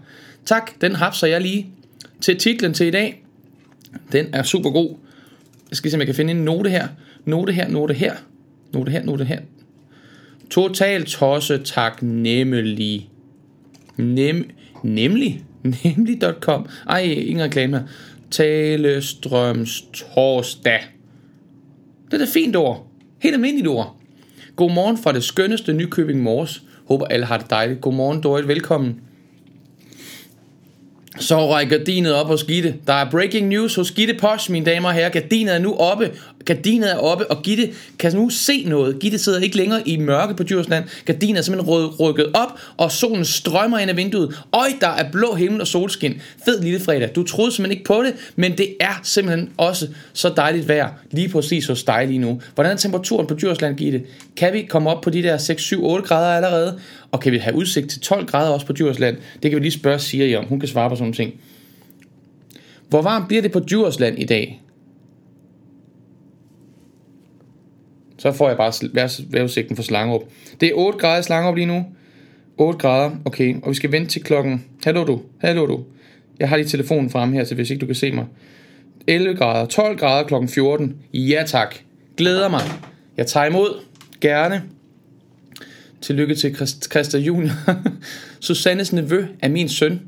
[0.46, 1.68] Tak, den hapser jeg lige
[2.22, 3.24] til titlen til i dag.
[4.12, 4.96] Den er super god.
[5.70, 6.88] Jeg skal se, om jeg kan finde en note her.
[7.26, 8.14] Note her, note her.
[8.74, 9.40] Note her, note her.
[10.50, 13.10] Total tosse taknemmelig.
[13.98, 14.50] Nem,
[14.84, 15.44] nemlig.
[15.66, 16.66] Nemlig.com.
[16.90, 17.80] Ej, ingen reklamer.
[18.32, 20.80] Talestrøms torsdag.
[22.12, 22.88] Det er et fint ord.
[23.20, 23.96] Helt almindeligt ord.
[24.56, 26.62] Godmorgen fra det skønneste Nykøbing Mors.
[26.88, 27.82] Håber alle har det dejligt.
[27.82, 29.02] Godmorgen Dorit, velkommen.
[31.20, 32.76] Så røg gardinet op hos Gitte.
[32.88, 35.10] Der er breaking news hos Gitte Posh, mine damer og herrer.
[35.10, 36.12] Gardinet er nu oppe.
[36.46, 39.00] Gardinet er oppe, og Gitte kan nu se noget.
[39.00, 40.84] Gitte sidder ikke længere i mørke på Djursland.
[41.06, 44.42] Gardinet er simpelthen rykket op, og solen strømmer ind af vinduet.
[44.54, 46.22] Øj, der er blå himmel og solskin.
[46.46, 47.10] Fed lille fredag.
[47.16, 50.90] Du troede simpelthen ikke på det, men det er simpelthen også så dejligt vejr.
[51.12, 52.42] Lige præcis hos dig lige nu.
[52.56, 54.02] Hvordan er temperaturen på Djursland, Gitte?
[54.38, 56.80] Kan vi komme op på de der 6, 7, 8 grader allerede?
[57.16, 59.18] Og kan vi have udsigt til 12 grader også på Djursland?
[59.44, 60.46] Det kan vi lige spørge Siri om.
[60.46, 61.34] Hun kan svare på sådan ting.
[62.90, 64.62] Hvor varmt bliver det på Djursland i dag?
[68.18, 68.74] Så får jeg bare
[69.30, 70.22] vejrudsigten for Slangerup.
[70.62, 71.86] Det er 8 grader i Slangerup lige nu.
[72.58, 73.56] 8 grader, okay.
[73.64, 74.66] Og vi skal vente til klokken...
[74.84, 75.84] Hallo du, hallo du.
[76.40, 78.26] Jeg har lige telefonen frem her, så hvis ikke du kan se mig.
[79.08, 80.96] 11 grader, 12 grader klokken 14.
[81.14, 81.76] Ja tak.
[82.18, 82.62] Glæder mig.
[83.18, 83.80] Jeg tager imod.
[84.22, 84.75] Gerne.
[86.06, 86.56] Tillykke til
[86.92, 87.54] Christa Junior.
[88.40, 90.02] Susannes nevø er min søn.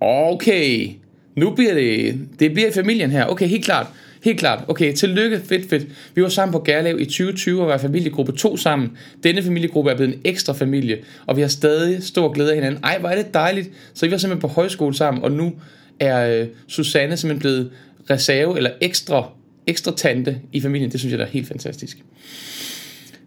[0.00, 0.88] Okay,
[1.36, 3.26] nu bliver det, det bliver i familien her.
[3.26, 3.86] Okay, helt klart.
[4.24, 4.64] Helt klart.
[4.68, 5.40] Okay, tillykke.
[5.40, 5.86] Fedt, fedt.
[6.14, 8.90] Vi var sammen på Gærlev i 2020 og var familiegruppe 2 sammen.
[9.22, 12.84] Denne familiegruppe er blevet en ekstra familie, og vi har stadig stor glæde af hinanden.
[12.84, 13.70] Ej, hvor er det dejligt.
[13.94, 15.52] Så vi var simpelthen på højskole sammen, og nu
[16.00, 17.70] er øh, Susanne simpelthen blevet
[18.10, 19.30] reserve eller ekstra,
[19.66, 20.92] ekstra tante i familien.
[20.92, 21.98] Det synes jeg der er helt fantastisk.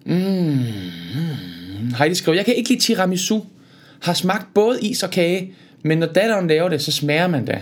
[0.06, 0.14] Mm.
[0.14, 1.57] mm.
[1.82, 1.94] Mhm.
[1.94, 3.40] Heidi skriver, jeg kan ikke lide tiramisu.
[4.00, 7.62] Har smagt både is og kage, men når datteren laver det, så smager man da.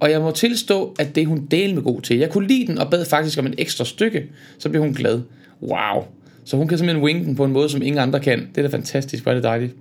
[0.00, 2.18] Og jeg må tilstå, at det er hun del med god til.
[2.18, 4.26] Jeg kunne lide den og bad faktisk om en ekstra stykke,
[4.58, 5.20] så blev hun glad.
[5.62, 6.04] Wow.
[6.44, 8.48] Så hun kan simpelthen wing den på en måde, som ingen andre kan.
[8.54, 9.74] Det er da fantastisk, hvor er det dejligt.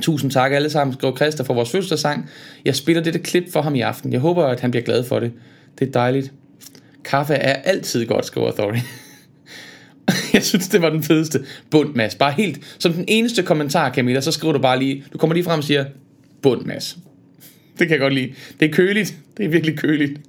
[0.00, 2.30] Tusind tak alle sammen, skriver Christa for vores fødselsdagssang.
[2.64, 4.12] Jeg spiller dette klip for ham i aften.
[4.12, 5.32] Jeg håber, at han bliver glad for det.
[5.78, 6.32] Det er dejligt.
[7.04, 8.80] Kaffe er altid godt, skriver Authority.
[10.34, 12.14] jeg synes, det var den fedeste bund, Mads.
[12.14, 15.44] Bare helt, som den eneste kommentar, Camilla, så skriver du bare lige, du kommer lige
[15.44, 15.84] frem og siger,
[16.42, 16.96] bund, Mads.
[17.78, 18.32] Det kan jeg godt lide.
[18.60, 19.14] Det er køligt.
[19.36, 20.20] Det er virkelig køligt.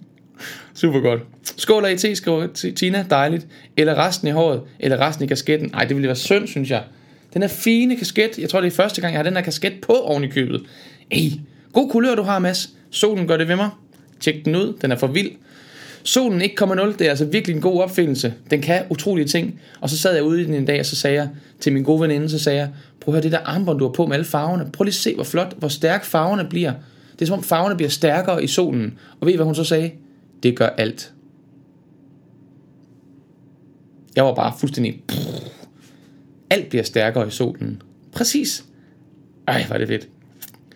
[0.74, 1.22] Super godt.
[1.58, 3.06] Skål og te, skriver Tina.
[3.10, 3.48] Dejligt.
[3.78, 4.62] Eller resten i håret.
[4.80, 5.70] Eller resten i kasketten.
[5.72, 6.84] Nej, det ville være synd, synes jeg.
[7.34, 8.40] Den er fine kasket.
[8.40, 10.62] Jeg tror, det er første gang, jeg har den her kasket på oven i købet.
[11.12, 11.32] Ej,
[11.74, 12.70] god kulør du har, Mads.
[12.90, 13.70] Solen gør det ved mig.
[14.20, 14.78] Tjek den ud.
[14.82, 15.32] Den er for vild.
[16.04, 18.34] Solen 1,0, det er altså virkelig en god opfindelse.
[18.50, 19.62] Den kan utrolige ting.
[19.82, 21.84] Og så sad jeg ude i den en dag, og så sagde jeg til min
[21.84, 24.14] gode veninde, så sagde jeg, prøv at høre det der armbånd, du har på med
[24.14, 24.70] alle farverne.
[24.74, 26.74] Prøv lige at se, hvor flot, hvor stærk farverne bliver.
[27.14, 28.98] Det er som om farverne bliver stærkere i solen.
[29.20, 29.92] Og ved I, hvad hun så sagde?
[30.44, 31.14] Det gør alt.
[34.16, 35.04] Jeg var bare fuldstændig...
[36.50, 37.82] alt bliver stærkere i solen.
[38.12, 38.66] Præcis.
[39.48, 40.08] Ej, var det fedt.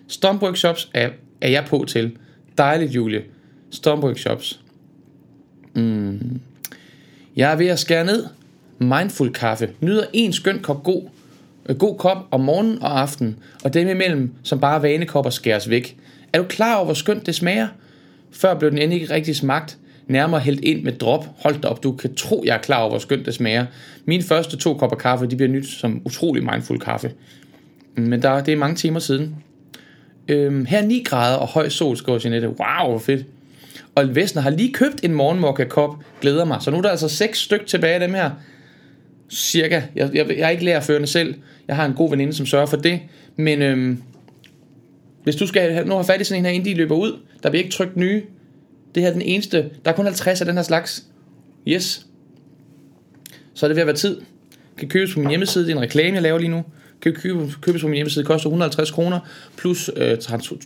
[0.07, 1.09] Stomp Workshops er,
[1.41, 2.17] er jeg på til.
[2.57, 3.23] Dejligt, Julie.
[3.71, 4.64] Stomp Workshops.
[5.75, 6.39] Mm.
[7.35, 8.25] Jeg er ved at skære ned.
[8.79, 9.69] Mindful kaffe.
[9.81, 11.01] Nyder en skøn kop god,
[11.69, 13.37] øh, god kop om morgenen og aften.
[13.63, 15.97] Og dem imellem, som bare vanekopper skæres væk.
[16.33, 17.67] Er du klar over, hvor skønt det smager?
[18.31, 19.77] Før blev den endelig ikke rigtig smagt.
[20.07, 21.25] Nærmere hældt ind med drop.
[21.43, 23.65] Hold da op, du kan tro, jeg er klar over, hvor skønt det smager.
[24.05, 27.11] Mine første to kopper kaffe, de bliver nyt som utrolig mindful kaffe.
[27.95, 29.35] Men der, det er mange timer siden.
[30.27, 32.47] Øhm, her er 9 grader og høj sol, skriver Jeanette.
[32.47, 33.25] Wow, hvor fedt.
[33.95, 35.95] Og Vestner har lige købt en morgenmokka-kop.
[36.21, 36.61] Glæder mig.
[36.61, 38.31] Så nu er der altså seks styk tilbage af dem her.
[39.29, 39.81] Cirka.
[39.95, 41.35] Jeg, jeg, jeg er ikke lærerførende selv.
[41.67, 42.99] Jeg har en god veninde, som sørger for det.
[43.35, 44.03] Men øhm,
[45.23, 47.19] hvis du skal have, nu have fat i sådan en her, inden de løber ud,
[47.43, 48.23] der bliver ikke trykt nye.
[48.95, 49.69] Det her er den eneste.
[49.85, 51.03] Der er kun 50 af den her slags.
[51.67, 52.05] Yes.
[53.53, 54.21] Så er det ved at være tid.
[54.77, 55.65] Kan købes på min hjemmeside.
[55.65, 56.63] Det er en reklame, jeg laver lige nu
[57.01, 57.13] kan
[57.61, 58.23] købes på min hjemmeside.
[58.23, 59.19] Det koster 150 kroner
[59.57, 60.17] plus, øh,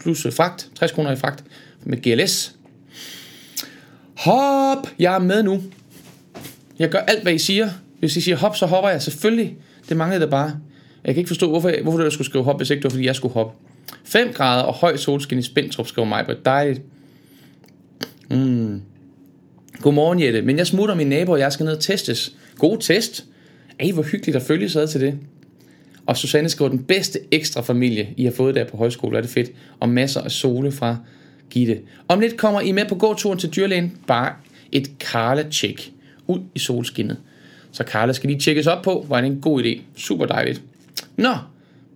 [0.02, 0.70] plus fragt.
[0.76, 1.44] 60 kroner i fragt
[1.84, 2.56] med GLS.
[4.20, 4.88] Hop!
[5.00, 5.62] Jeg er med nu.
[6.80, 7.70] Jeg gør alt, hvad I siger.
[8.00, 9.58] Hvis I siger hop, så hopper jeg selvfølgelig.
[9.90, 10.60] Det manglede der bare.
[11.04, 12.90] Jeg kan ikke forstå, hvorfor, jeg, hvorfor du skulle skrive hop, hvis ikke det var,
[12.90, 13.58] fordi jeg skulle hoppe.
[14.04, 16.82] 5 grader og høj solskin i Spindtrup, skriver mig på dejligt.
[18.32, 18.82] Mm.
[19.82, 20.42] Godmorgen, Jette.
[20.42, 22.36] Men jeg smutter min nabo, og jeg skal ned og testes.
[22.58, 23.26] God test.
[23.80, 25.18] Ej, hvor hyggeligt at følge sig til det.
[26.06, 29.30] Og Susanne skriver, den bedste ekstra familie, I har fået der på højskole, er det
[29.30, 29.52] fedt.
[29.80, 30.98] Og masser af sole fra
[31.50, 31.80] Gitte.
[32.08, 33.98] Om lidt kommer I med på gåturen til dyrlægen.
[34.08, 34.34] Bare
[34.72, 35.92] et Karla-tjek
[36.28, 37.18] ud i solskinnet.
[37.72, 39.06] Så Karla skal lige tjekkes op på.
[39.10, 39.82] Var det en god idé.
[39.98, 40.62] Super dejligt.
[41.18, 41.36] Nå,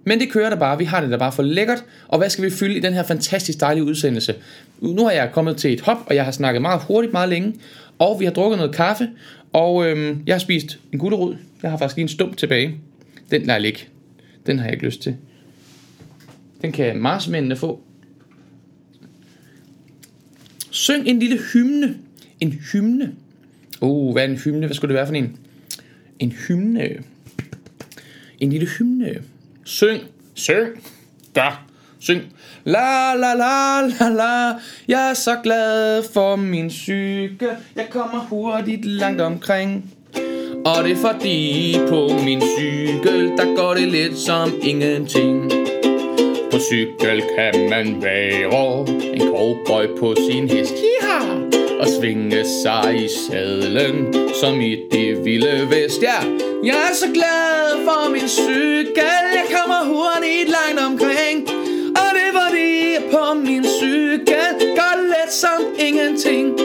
[0.03, 0.77] men det kører der bare.
[0.77, 1.83] Vi har det da bare for lækkert.
[2.07, 4.35] Og hvad skal vi fylde i den her fantastisk dejlige udsendelse?
[4.81, 7.53] Nu har jeg kommet til et hop, og jeg har snakket meget hurtigt, meget længe.
[7.99, 9.09] Og vi har drukket noget kaffe.
[9.53, 11.35] Og øhm, jeg har spist en gulerod.
[11.63, 12.75] Jeg har faktisk lige en stump tilbage.
[13.31, 13.79] Den lader jeg ligge.
[14.45, 15.15] Den har jeg ikke lyst til.
[16.61, 17.81] Den kan marsmændene få.
[20.73, 21.97] Syng en lille hymne.
[22.39, 23.11] En hymne.
[23.81, 24.65] Oh, hvad er en hymne?
[24.65, 25.37] Hvad skulle det være for en?
[26.19, 26.89] En hymne.
[28.39, 29.23] En lille hymne.
[29.63, 30.01] Syng.
[30.33, 30.67] Syng.
[31.33, 31.65] Gør.
[31.99, 32.21] Syng.
[32.65, 38.85] La la la la la Jeg er så glad for min cykel Jeg kommer hurtigt
[38.85, 39.93] langt omkring
[40.65, 45.51] og det er fordi på min cykel, der går det lidt som ingenting.
[46.69, 51.19] Cykel kan man være en cowboy på sin hest, ja,
[51.79, 56.19] og svinge sig i sadlen, som i det vilde vest, ja.
[56.63, 61.49] Jeg er så glad for min cykel, jeg kommer hurtigt langt omkring.
[62.01, 66.59] Og det var det på min cykel, går let som ingenting.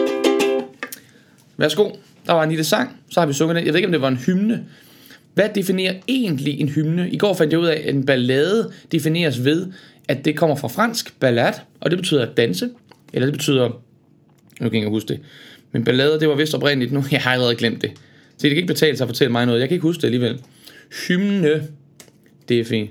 [1.56, 1.90] Værsgo.
[2.26, 3.64] Der var en lille sang, så har vi sunget den.
[3.64, 4.64] Jeg ved ikke, om det var en hymne.
[5.38, 7.10] Hvad definerer egentlig en hymne?
[7.10, 9.66] I går fandt jeg ud af, at en ballade defineres ved,
[10.08, 12.70] at det kommer fra fransk ballad, og det betyder at danse,
[13.12, 15.20] eller det betyder, nu kan jeg ikke huske det,
[15.72, 17.90] men ballade, det var vist oprindeligt, nu jeg har allerede glemt det.
[18.36, 20.06] Så det kan ikke betale sig at fortælle mig noget, jeg kan ikke huske det
[20.06, 20.40] alligevel.
[21.08, 21.68] Hymne,
[22.48, 22.90] defi,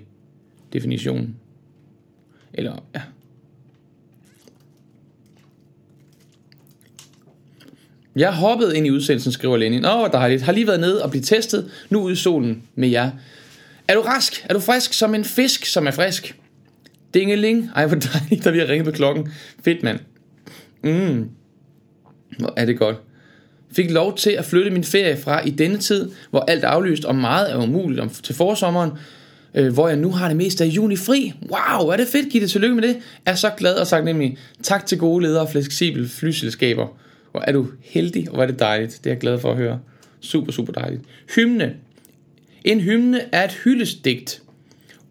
[0.74, 1.36] definition,
[2.54, 3.02] eller ja,
[8.18, 9.86] Jeg hoppede ind i udsendelsen, skriver Lenin.
[9.86, 10.42] Åh, oh, dejligt.
[10.42, 11.72] Har lige været nede og blive testet.
[11.90, 13.12] Nu ude i solen med jer.
[13.88, 14.46] Er du rask?
[14.50, 16.36] Er du frisk som en fisk, som er frisk?
[17.14, 17.70] Dingeling.
[17.76, 19.32] Ej, hvor dejligt, der vi har ringet på klokken.
[19.66, 20.00] Fedt, mand.
[20.84, 21.30] Mm.
[22.40, 22.96] Hvor er det godt.
[23.76, 27.06] Fik lov til at flytte min ferie fra i denne tid, hvor alt er aflyst
[27.06, 28.92] og meget er umuligt om, til forsommeren,
[29.56, 31.34] øh, hvor jeg nu har det meste af juni fri.
[31.42, 32.48] Wow, er det fedt, Gitte.
[32.48, 32.98] Tillykke med det.
[33.26, 36.88] Er så glad og sagt nemlig tak til gode ledere og fleksible flyselskaber.
[37.38, 39.00] Hvor er du heldig, og hvor er det dejligt.
[39.04, 39.80] Det er jeg glad for at høre.
[40.20, 41.02] Super, super dejligt.
[41.36, 41.76] Hymne.
[42.64, 44.42] En hymne er et hyldestigt.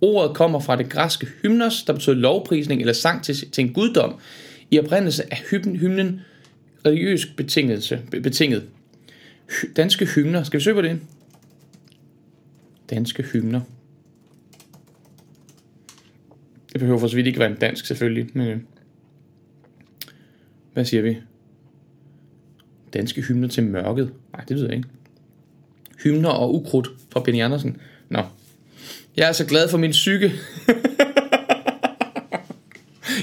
[0.01, 4.15] Ordet kommer fra det græske hymnos, der betyder lovprisning eller sang til, til en guddom.
[4.71, 6.21] I oprindelse er hymnen
[6.87, 8.65] religiøs betingelse, betinget.
[9.77, 10.43] Danske hymner.
[10.43, 11.01] Skal vi søge på det?
[12.91, 13.61] Danske hymner.
[16.73, 18.59] Det behøver for så vidt ikke være en dansk selvfølgelig, men øh,
[20.73, 21.17] hvad siger vi?
[22.96, 24.11] Danske hymner til mørket.
[24.32, 24.88] Nej, det ved jeg ikke.
[26.04, 27.76] Hymner og ukrudt fra Benny Andersen.
[28.09, 28.20] Nå.
[29.16, 30.32] Jeg er så glad for min psyke.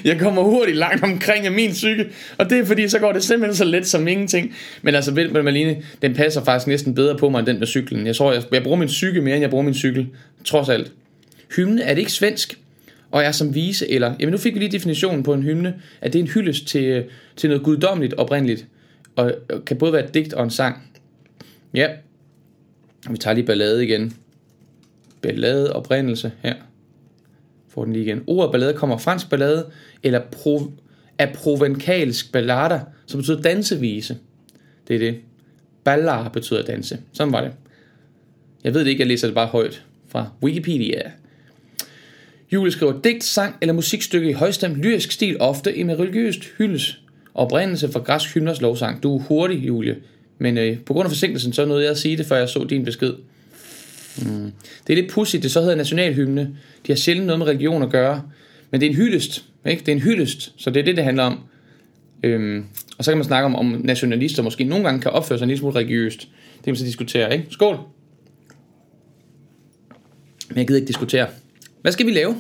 [0.06, 2.06] jeg kommer hurtigt langt omkring af min psyke,
[2.38, 4.56] og det er fordi, så går det simpelthen så let som ingenting.
[4.82, 8.08] Men altså, ved Malene, den passer faktisk næsten bedre på mig end den med cyklen.
[8.08, 10.08] Jeg tror, jeg, jeg bruger min psyke mere, end jeg bruger min cykel.
[10.46, 10.92] Trods alt.
[11.56, 12.60] Hymne, er det ikke svensk?
[13.12, 14.14] Og er som vise, eller...
[14.20, 16.84] Jamen nu fik vi lige definitionen på en hymne, at det er en hyldest til,
[16.84, 17.04] øh,
[17.36, 18.66] til noget guddommeligt oprindeligt
[19.16, 19.34] og
[19.66, 20.92] kan både være et digt og en sang.
[21.74, 21.90] Ja,
[23.10, 24.14] vi tager lige ballade igen.
[25.22, 26.56] ballade oprindelse her.
[27.70, 28.24] Får den lige igen.
[28.28, 29.72] Ordet ballade kommer fra fransk ballade,
[30.04, 30.72] eller pro,
[31.18, 34.18] af provenkalsk ballader, som betyder dansevise.
[34.88, 35.20] Det er det.
[35.84, 37.00] Ballar betyder danse.
[37.14, 37.52] Sådan var det.
[38.64, 41.12] Jeg ved det ikke, jeg læser det bare højt fra Wikipedia.
[42.52, 47.03] Julie skriver digt, sang eller musikstykke i højstemt lyrisk stil, ofte i med religiøst hyldes.
[47.36, 49.04] Oprindelse fra græsk hymners lovsang.
[49.04, 49.96] Du er hurtig, Julie.
[50.38, 52.64] Men øh, på grund af forsinkelsen, så nåede jeg at sige det, før jeg så
[52.64, 53.14] din besked.
[54.18, 54.52] Mm.
[54.88, 56.42] Det er lidt pudsigt, det så hedder nationalhymne.
[56.88, 58.22] De har sjældent noget med religion at gøre.
[58.72, 59.80] Men det er en hyldest, ikke?
[59.80, 61.40] Det er en hyldest, så det er det, det handler om.
[62.24, 62.66] Øhm,
[62.98, 65.50] og så kan man snakke om, om nationalister måske nogle gange kan opføre sig en
[65.50, 66.20] lille smule religiøst.
[66.20, 67.46] Det kan man så diskutere, ikke?
[67.50, 67.80] Skål!
[70.50, 71.28] Men jeg gider ikke diskutere.
[71.82, 72.36] Hvad skal vi lave?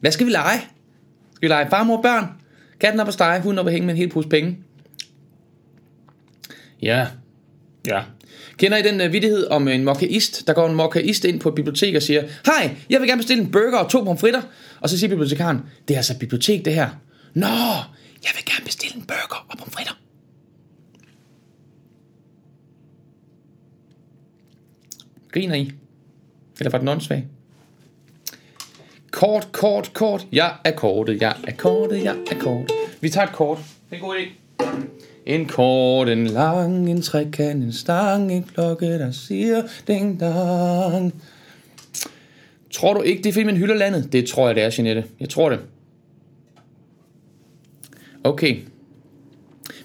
[0.00, 0.58] Hvad skal vi lege?
[1.34, 2.39] Skal vi lege far, mor, børn?
[2.80, 4.58] Katten op og stege, hunden op og hænge med en hel pose penge.
[6.82, 7.06] Ja,
[7.86, 8.02] ja.
[8.56, 10.46] Kender I den uh, vidighed om en mokkaist?
[10.46, 13.42] Der går en mokkaist ind på et bibliotek og siger, Hej, jeg vil gerne bestille
[13.42, 14.42] en burger og to pomfritter.
[14.80, 16.90] Og så siger bibliotekaren, det er altså et bibliotek det her.
[17.34, 17.46] Nå,
[18.22, 19.92] jeg vil gerne bestille en burger og pomfritter.
[25.32, 25.72] Griner I?
[26.58, 27.26] Eller var den åndssvag?
[29.10, 30.26] Kort, kort, kort.
[30.32, 32.76] Jeg er kortet, jeg er kortet, jeg er kortet.
[33.00, 33.58] Vi tager et kort.
[33.58, 34.28] Det er en god idé.
[35.26, 41.22] En kort, en lang, en trekant, en stang, en klokke, der siger ding dang.
[42.72, 44.12] Tror du ikke, det er filmen hylder landet?
[44.12, 45.04] Det tror jeg, det er, Jeanette.
[45.20, 45.60] Jeg tror det.
[48.24, 48.56] Okay.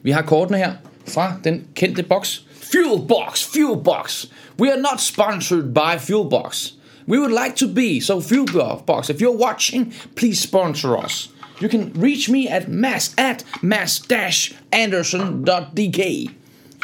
[0.02, 0.74] Vi har kortene her
[1.08, 2.46] fra den kendte boks.
[2.52, 4.26] Fuelbox, Fuelbox.
[4.60, 6.75] We are not sponsored by Fuelbox.
[7.08, 11.30] We would like to be, so Fuelbox, if you're watching, please sponsor us.
[11.62, 16.30] You can reach me at mass at mass-anderson.dk.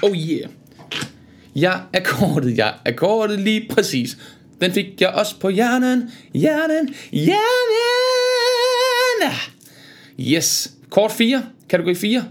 [0.04, 0.48] Oh yeah.
[1.56, 4.18] Jeg er kortet, jeg er kortet lige præcis.
[4.62, 7.42] Den fik jeg også på hjernen, hjernen, hjernen.
[10.20, 10.72] Yes.
[10.90, 12.24] Kort 4, kategori 4.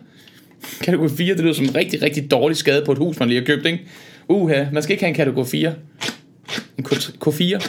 [0.80, 3.40] Kategori 4, det lyder som en rigtig, rigtig dårlig skade på et hus, man lige
[3.40, 3.80] har købt, ikke?
[4.28, 5.74] Uha, man skal ikke have en kategori 4.
[6.80, 6.86] En
[7.26, 7.68] K4.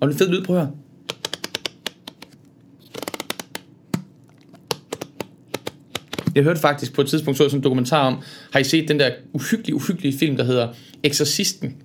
[0.00, 0.72] Og det fed lyd, prøv at høre.
[6.34, 8.88] Jeg hørte faktisk på et tidspunkt, så jeg sådan en dokumentar om, har I set
[8.88, 10.68] den der uhyggelige, uhyggelige film, der hedder
[11.02, 11.76] Exorcisten?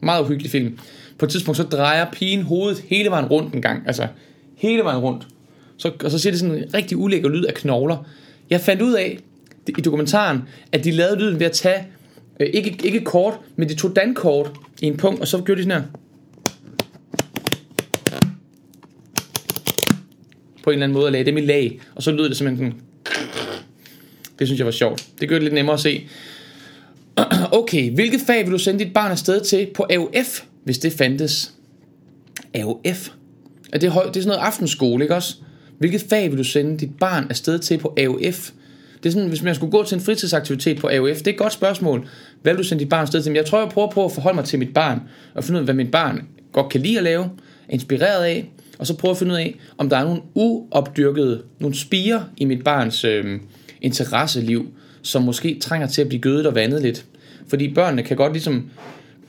[0.00, 0.78] Meget uhyggelig film.
[1.18, 3.82] På et tidspunkt, så drejer pigen hovedet hele vejen rundt en gang.
[3.86, 4.06] Altså,
[4.56, 5.26] hele vejen rundt.
[5.76, 8.06] Så, og så siger det sådan en rigtig ulækker lyd af knogler.
[8.50, 9.18] Jeg fandt ud af
[9.68, 11.86] i dokumentaren, at de lavede lyden ved at tage,
[12.40, 14.50] øh, ikke, ikke kort, men de tog dankort
[14.82, 15.88] i en punkt, og så gjorde de sådan her.
[20.62, 22.72] På en eller anden måde, og lagde dem i lag, og så lød det simpelthen
[22.72, 22.80] sådan.
[24.38, 25.08] Det synes jeg var sjovt.
[25.20, 26.06] Det gør det lidt nemmere at se.
[27.52, 31.52] Okay, hvilket fag vil du sende dit barn afsted til på AUF, hvis det fandtes?
[32.54, 33.10] AUF?
[33.72, 35.36] Er det, høj, det er sådan noget aftenskole, ikke også?
[35.78, 38.50] Hvilket fag vil du sende dit barn afsted til på AUF?
[39.04, 41.38] Det er sådan, hvis man skulle gå til en fritidsaktivitet på AUF, det er et
[41.38, 42.08] godt spørgsmål.
[42.42, 43.32] Hvad vil du sende dit barn sted til?
[43.32, 45.00] Men jeg tror, jeg prøver på at forholde mig til mit barn,
[45.34, 47.28] og finde ud af, hvad mit barn godt kan lide at lave, er
[47.68, 51.76] inspireret af, og så prøve at finde ud af, om der er nogle uopdyrkede, nogle
[51.76, 53.40] spire i mit barns øh,
[53.80, 54.66] interesseliv,
[55.02, 57.04] som måske trænger til at blive gødet og vandet lidt.
[57.48, 58.70] Fordi børnene kan godt ligesom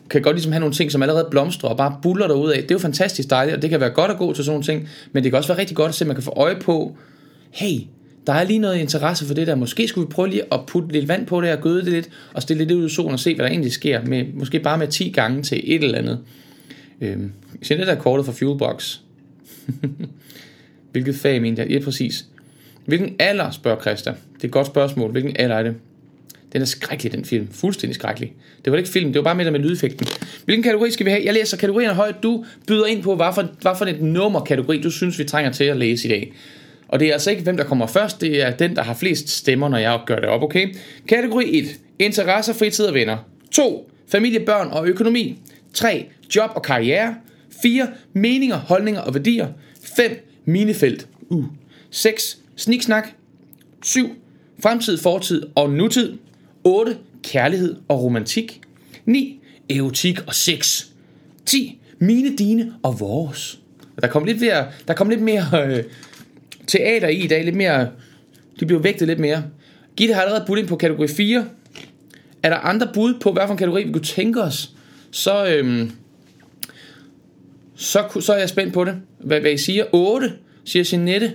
[0.09, 2.61] kan godt ligesom have nogle ting, som allerede blomstrer og bare buller derud af.
[2.61, 4.63] Det er jo fantastisk dejligt, og det kan være godt at gå til sådan nogle
[4.63, 6.55] ting, men det kan også være rigtig godt at se, at man kan få øje
[6.55, 6.97] på,
[7.51, 7.79] hey,
[8.27, 9.55] der er lige noget interesse for det der.
[9.55, 12.09] Måske skulle vi prøve lige at putte lidt vand på det og gøde det lidt,
[12.33, 14.01] og stille det lidt ud i solen og se, hvad der egentlig sker.
[14.05, 16.19] Med, måske bare med 10 gange til et eller andet.
[17.01, 18.99] Øhm, se det der kortet fra Fuelbox.
[20.91, 21.71] Hvilket fag mente jeg?
[21.71, 22.25] Ja, præcis.
[22.85, 24.09] Hvilken alder, spørger Christa.
[24.09, 25.11] Det er et godt spørgsmål.
[25.11, 25.75] Hvilken alder er det?
[26.53, 27.47] Den er skrækkelig, den film.
[27.51, 28.33] Fuldstændig skrækkelig.
[28.65, 30.07] Det var ikke film, det var bare med der med lydeffekten.
[30.45, 31.25] Hvilken kategori skal vi have?
[31.25, 32.23] Jeg læser kategorierne højt.
[32.23, 35.63] Du byder ind på, hvad for, hvad for et nummerkategori, du synes, vi trænger til
[35.63, 36.33] at læse i dag.
[36.95, 38.21] Og det er altså ikke, hvem der kommer først.
[38.21, 40.75] Det er den, der har flest stemmer, når jeg gør det op, okay?
[41.08, 41.79] Kategori 1.
[41.99, 43.17] Interesser, fritid og venner.
[43.51, 43.91] 2.
[44.08, 45.39] Familie, børn og økonomi.
[45.73, 46.05] 3.
[46.36, 47.15] Job og karriere.
[47.62, 47.88] 4.
[48.13, 49.47] Meninger, holdninger og værdier.
[49.95, 50.27] 5.
[50.45, 51.08] Minefelt.
[51.29, 51.45] Uh.
[51.89, 52.38] 6.
[52.55, 53.08] Sniksnak.
[53.84, 54.10] 7.
[54.63, 56.17] Fremtid, fortid og nutid.
[56.63, 56.97] 8.
[57.23, 58.61] Kærlighed og romantik.
[59.05, 59.39] 9.
[59.70, 60.86] Erotik og sex.
[61.45, 61.80] 10.
[61.99, 63.59] Mine, dine og vores.
[64.01, 65.84] Der kom lidt mere, der kom lidt mere øh,
[66.68, 67.45] teater i i dag.
[67.45, 67.89] Lidt mere,
[68.59, 69.43] de bliver vægtet lidt mere.
[69.97, 71.45] Gitte har allerede budt ind på kategori 4.
[72.43, 74.72] Er der andre bud på, hvad for en kategori vi kunne tænke os,
[75.11, 75.91] så, øhm,
[77.76, 78.95] så, så er jeg spændt på det.
[79.20, 79.86] Hvad, hvad I siger.
[79.91, 80.34] 8,
[80.66, 81.32] siger Jeanette.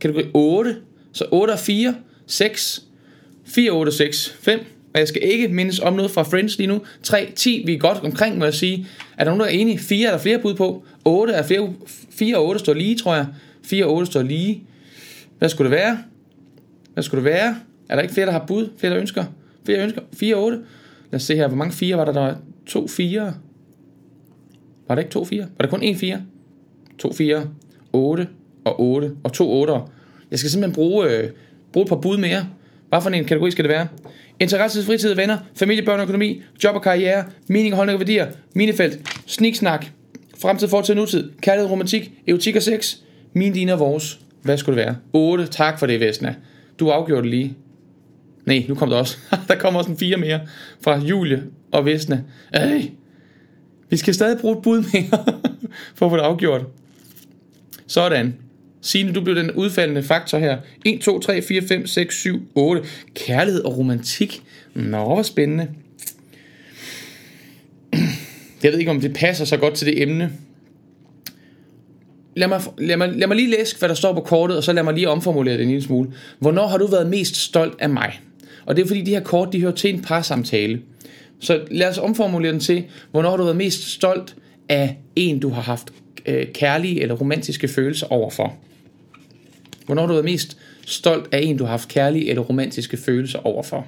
[0.00, 0.76] Kategori 8.
[1.12, 1.94] Så 8 og 4.
[2.26, 2.82] 6.
[3.44, 4.60] 4, 8, 6, 5.
[4.94, 6.80] og jeg skal ikke mindes om noget fra Friends lige nu.
[7.02, 8.86] 3, 10, vi er godt omkring, må jeg sige.
[9.18, 9.78] Er der nogen, der er enige?
[9.78, 10.84] 4 er der flere bud på.
[11.04, 11.74] 8 er flere,
[12.10, 13.26] 4 og 8 står lige, tror jeg.
[13.64, 14.62] 4 og 8 står lige.
[15.38, 15.98] Hvad skulle det være?
[16.94, 17.56] Hvad skulle det være?
[17.88, 18.68] Er der ikke flere, der har bud?
[18.78, 19.24] Flere, der ønsker?
[19.64, 20.00] Flere ønsker?
[20.12, 20.58] 4 og 8?
[21.10, 22.12] Lad os se her, hvor mange 4 var der?
[22.12, 23.34] Der var 2 4.
[24.88, 25.40] Var der ikke 2 4?
[25.40, 26.22] Var der kun 1 4?
[26.98, 27.50] 2 4,
[27.92, 28.28] 8
[28.64, 29.90] og 8 og 2 8'er.
[30.30, 31.30] Jeg skal simpelthen bruge, øh,
[31.72, 32.48] bruge et par bud mere.
[32.88, 33.88] Hvad for en kategori skal det være?
[34.40, 38.98] Interesse, fritid, venner, familie, børn og økonomi, job og karriere, mening, holdning og værdier, minefelt,
[39.26, 39.86] sniksnak,
[40.38, 42.96] fremtid, fortid, nutid, kærlighed, romantik, erotik og sex,
[43.34, 44.20] min, din og vores.
[44.42, 44.96] Hvad skulle det være?
[45.12, 45.46] 8.
[45.46, 46.34] Tak for det, Vesna.
[46.80, 47.56] Du afgjorde det lige.
[48.46, 49.16] Nej, nu kom der også.
[49.48, 50.40] der kommer også en fire mere
[50.80, 52.22] fra Julie og Vesna.
[52.52, 52.90] Ej,
[53.90, 55.24] vi skal stadig bruge et bud mere
[55.96, 56.62] for at få det afgjort.
[57.86, 58.34] Sådan.
[58.80, 60.58] Signe, du blev den udfaldende faktor her.
[60.84, 62.82] 1, 2, 3, 4, 5, 6, 7, 8.
[63.14, 64.42] Kærlighed og romantik.
[64.74, 65.68] Nå, hvor spændende.
[68.62, 70.32] Jeg ved ikke, om det passer så godt til det emne.
[72.36, 74.72] Lad mig, lad, mig, lad mig lige læse, hvad der står på kortet, og så
[74.72, 76.12] lad mig lige omformulere det en lille smule.
[76.38, 78.20] Hvornår har du været mest stolt af mig?
[78.66, 80.80] Og det er fordi, de her kort, de hører til en parsamtale.
[81.40, 84.36] Så lad os omformulere den til, hvornår har du været mest stolt
[84.68, 85.92] af en, du har haft
[86.26, 88.56] øh, kærlige eller romantiske følelser overfor?
[89.86, 93.38] Hvornår har du været mest stolt af en, du har haft kærlige eller romantiske følelser
[93.38, 93.86] overfor?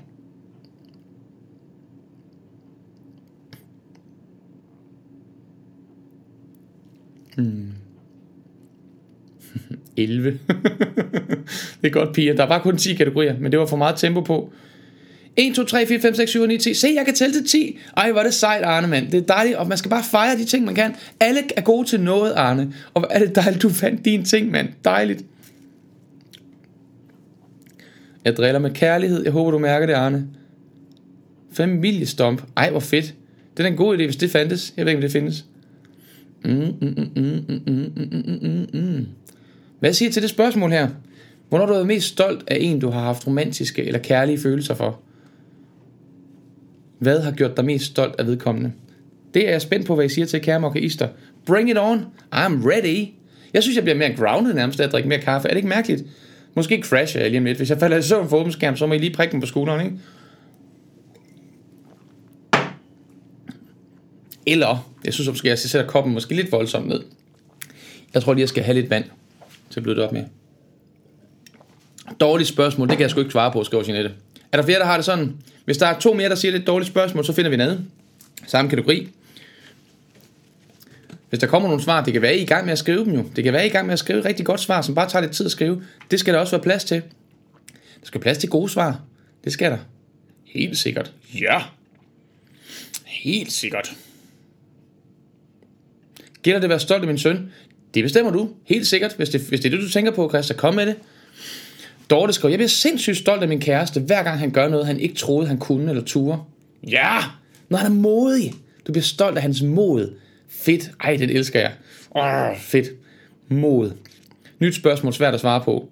[7.36, 7.72] Hmm.
[9.97, 10.31] 11.
[11.81, 12.35] det er godt, piger.
[12.35, 14.53] Der var kun 10 kategorier, men det var for meget tempo på.
[15.37, 16.75] 1, 2, 3, 4, 5, 6, 7, 9, 10.
[16.75, 17.79] Se, jeg kan tælle til 10.
[17.97, 19.11] Ej, hvor er det sejt, Arne, mand.
[19.11, 20.95] Det er dejligt, og man skal bare fejre de ting, man kan.
[21.21, 22.75] Alle er gode til noget, Arne.
[22.95, 24.69] Og hvor er det dejligt, du fandt dine ting, mand.
[24.85, 25.25] Dejligt.
[28.25, 29.23] Jeg driller med kærlighed.
[29.25, 30.27] Jeg håber, du mærker det, Arne.
[31.53, 32.43] Familiestomp.
[32.57, 33.15] Ej, hvor fedt.
[33.57, 34.75] Det er en god idé, hvis det fandtes.
[34.77, 35.45] Jeg ved ikke, om det findes.
[36.45, 38.81] Mm, mm, mm, mm, mm, mm, mm, mm, mm.
[38.81, 39.07] mm.
[39.81, 40.89] Hvad siger til det spørgsmål her?
[41.49, 44.74] Hvornår har du været mest stolt af en, du har haft romantiske eller kærlige følelser
[44.74, 45.01] for?
[46.99, 48.72] Hvad har gjort dig mest stolt af vedkommende?
[49.35, 51.09] Det er jeg spændt på, hvad I siger til, kære mokkaister.
[51.47, 52.07] Bring it on.
[52.35, 53.09] I'm ready.
[53.55, 55.49] Jeg synes, jeg bliver mere grounded nærmest af at drikke mere kaffe.
[55.49, 56.05] Er det ikke mærkeligt?
[56.55, 57.59] Måske crasher jeg lige om lidt.
[57.59, 59.47] Hvis jeg falder i søvn for åben skærm, så må I lige prikke den på
[59.47, 59.99] skulderen, ikke?
[64.47, 67.01] Eller, jeg synes måske, jeg sætter koppen måske lidt voldsomt ned.
[68.14, 69.05] Jeg tror lige, jeg skal have lidt vand
[69.71, 70.25] til at bløde det op med.
[72.21, 74.14] Dårligt spørgsmål, det kan jeg sgu ikke svare på, skriver Jeanette.
[74.53, 75.37] Er der flere, der har det sådan?
[75.64, 77.91] Hvis der er to mere, der siger lidt dårligt spørgsmål, så finder vi en anden.
[78.47, 79.09] Samme kategori.
[81.29, 83.14] Hvis der kommer nogle svar, det kan være, I i gang med at skrive dem
[83.14, 83.25] jo.
[83.37, 85.09] Det kan være, I i gang med at skrive et rigtig godt svar, som bare
[85.09, 85.83] tager lidt tid at skrive.
[86.11, 87.03] Det skal der også være plads til.
[88.01, 89.01] Der skal plads til gode svar.
[89.45, 89.79] Det skal der.
[90.45, 91.12] Helt sikkert.
[91.41, 91.62] Ja.
[93.05, 93.97] Helt sikkert.
[96.43, 97.53] Gælder det at være stolt af min søn?
[97.97, 98.49] Det bestemmer du.
[98.64, 99.14] Helt sikkert.
[99.16, 100.97] Hvis det, hvis det er det, du tænker på, Christa, kom med det.
[102.11, 105.01] Dorte skriver, jeg bliver sindssygt stolt af min kæreste, hver gang han gør noget, han
[105.01, 106.38] ikke troede, han kunne eller turde.
[106.90, 107.16] Ja,
[107.68, 108.53] når han er modig.
[108.86, 110.14] Du bliver stolt af hans mod.
[110.49, 110.90] Fedt.
[111.01, 111.72] Ej, den elsker jeg.
[112.16, 112.88] Åh, fedt.
[113.49, 113.90] Mod.
[114.61, 115.88] Nyt spørgsmål, svært at svare på.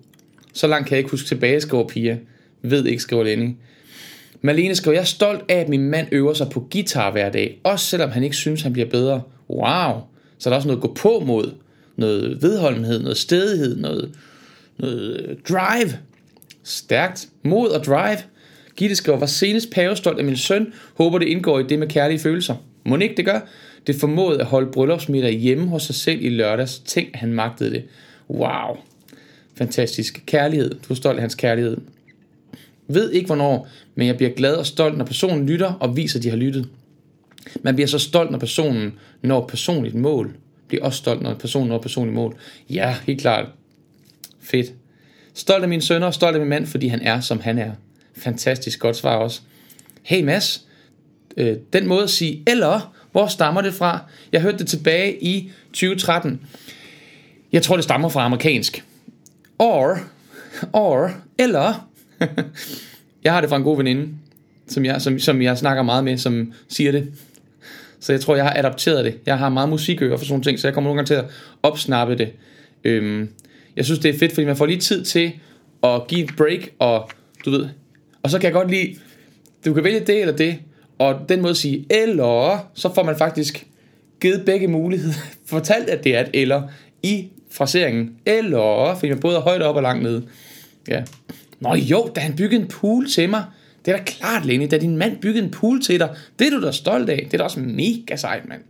[0.52, 2.18] Så langt kan jeg ikke huske tilbage, skriver Pia.
[2.62, 3.50] Ved ikke, skriver Lenny.
[4.42, 7.60] Malene skriver, jeg er stolt af, at min mand øver sig på guitar hver dag.
[7.64, 9.22] Også selvom han ikke synes, han bliver bedre.
[9.50, 10.00] Wow.
[10.38, 11.54] Så er der også noget at gå på mod.
[11.96, 14.10] Noget vedholdenhed, noget stedighed, noget,
[14.78, 15.98] noget øh, drive.
[16.62, 17.28] Stærkt.
[17.42, 18.18] Mod og drive.
[18.76, 20.72] Gitte skriver, var senest pavestolt af min søn.
[20.94, 22.54] Håber det indgår i det med kærlige følelser.
[22.84, 23.40] Må ikke det gør?
[23.86, 26.78] Det formåede at holde bryllupsmiddag hjemme hos sig selv i lørdags.
[26.78, 27.84] Tænk, at han magtede det.
[28.30, 28.76] Wow.
[29.54, 30.22] Fantastisk.
[30.26, 30.70] Kærlighed.
[30.70, 31.76] Du er stolt af hans kærlighed.
[32.88, 36.22] Ved ikke hvornår, men jeg bliver glad og stolt, når personen lytter og viser, at
[36.22, 36.68] de har lyttet.
[37.62, 38.92] Man bliver så stolt, når personen
[39.22, 40.34] når personligt mål.
[40.68, 42.36] Bliver også stolt, når personen når personligt mål.
[42.70, 43.46] Ja, helt klart.
[44.40, 44.72] Fedt.
[45.34, 47.70] Stolt af mine sønner, stolt af min mand, fordi han er, som han er.
[48.16, 49.40] Fantastisk godt svar også.
[50.02, 50.64] Hey Mads,
[51.36, 53.98] øh, den måde at sige eller, hvor stammer det fra?
[54.32, 56.40] Jeg hørte det tilbage i 2013.
[57.52, 58.84] Jeg tror, det stammer fra amerikansk.
[59.58, 59.98] Or,
[60.72, 61.88] or, eller.
[63.24, 64.08] jeg har det fra en god veninde,
[64.68, 67.12] som jeg, som, som jeg snakker meget med, som siger det.
[68.04, 69.18] Så jeg tror, jeg har adapteret det.
[69.26, 71.24] Jeg har meget musikører for sådan ting, så jeg kommer nogle gange til at
[71.62, 72.32] opsnappe det.
[72.84, 73.28] Øhm,
[73.76, 75.32] jeg synes, det er fedt, fordi man får lige tid til
[75.82, 77.10] at give et break, og
[77.44, 77.68] du ved,
[78.22, 78.96] og så kan jeg godt lide,
[79.64, 80.58] du kan vælge det eller det,
[80.98, 83.66] og den måde at sige eller, så får man faktisk
[84.20, 85.14] givet begge muligheder,
[85.46, 86.62] fortalt, at det er et eller,
[87.02, 90.22] i fraseringen, eller, fordi man både er højt op og langt nede.
[90.88, 91.02] Ja.
[91.60, 93.44] Nå jo, da han byggede en pool til mig,
[93.84, 96.16] det er da klart, Lenny, da din mand byggede en pool til dig.
[96.38, 97.22] Det er du da stolt af.
[97.24, 98.60] Det er da også mega sejt, mand.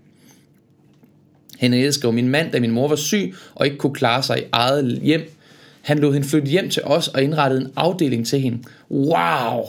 [1.59, 4.45] Henriette skrev, min mand, da min mor var syg og ikke kunne klare sig i
[4.53, 5.31] eget hjem,
[5.85, 8.59] han lod hende flytte hjem til os og indrettede en afdeling til hende.
[8.91, 9.65] Wow!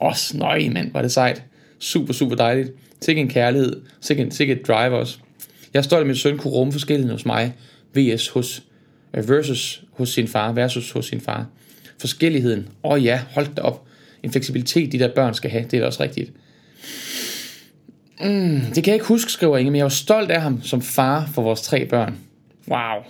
[0.00, 1.42] Også nøj, mand, var det sejt.
[1.78, 2.72] Super, super dejligt.
[3.00, 3.80] Sikke en kærlighed.
[4.00, 5.18] Sikke, en, sikke et drive også.
[5.74, 7.54] Jeg er stolt af, at min søn kunne rumme forskelligheden hos mig.
[7.94, 8.62] VS hos,
[9.12, 11.46] versus hos sin far, versus hos sin far.
[11.98, 12.68] Forskelligheden.
[12.84, 13.87] Åh oh ja, hold da op.
[14.22, 15.64] En fleksibilitet, de der børn skal have.
[15.64, 16.32] Det er da også rigtigt.
[18.20, 20.82] Mm, det kan jeg ikke huske, skriver Inge, men jeg var stolt af ham som
[20.82, 22.14] far for vores tre børn.
[22.68, 23.02] Wow.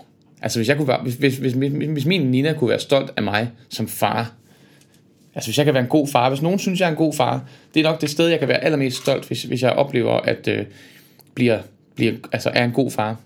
[0.43, 3.13] Altså hvis, jeg kunne være, hvis, hvis, hvis, hvis, hvis min Nina kunne være stolt
[3.17, 4.33] af mig som far,
[5.35, 7.15] altså hvis jeg kan være en god far, hvis nogen synes, jeg er en god
[7.15, 7.45] far,
[7.75, 10.49] det er nok det sted, jeg kan være allermest stolt, hvis, hvis jeg oplever, at
[10.49, 10.65] øh,
[11.35, 11.59] bliver,
[11.95, 13.17] bliver, altså er en god far.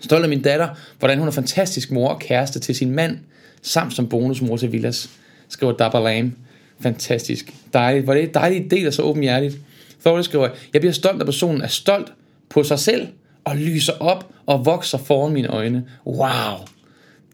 [0.00, 3.18] Stolt af min datter, hvordan hun er fantastisk mor og kæreste til sin mand,
[3.62, 5.10] samt som bonusmor til Villas,
[5.48, 6.32] skriver Dabba Lam.
[6.80, 7.54] Fantastisk.
[7.72, 8.04] Dejligt.
[8.04, 9.58] Hvor det er dejligt del så åbenhjertigt.
[10.00, 12.12] Thorne skriver, jeg bliver stolt, at personen er stolt
[12.48, 13.08] på sig selv,
[13.44, 15.84] og lyser op og vokser foran mine øjne.
[16.06, 16.56] Wow.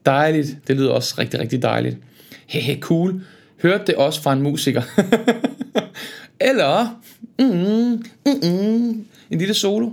[0.07, 0.57] Dejligt.
[0.69, 1.97] Det lyder også rigtig, rigtig dejligt.
[2.47, 3.23] Hehe, cool.
[3.63, 4.83] Hørte det også fra en musiker.
[6.49, 7.01] Eller,
[7.39, 9.91] mm, mm, mm, en lille solo.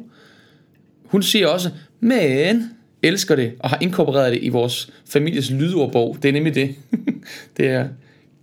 [1.06, 2.70] Hun siger også, men
[3.02, 6.18] elsker det, og har inkorporeret det i vores families lydordbog.
[6.22, 6.76] Det er nemlig det.
[7.58, 7.88] det er,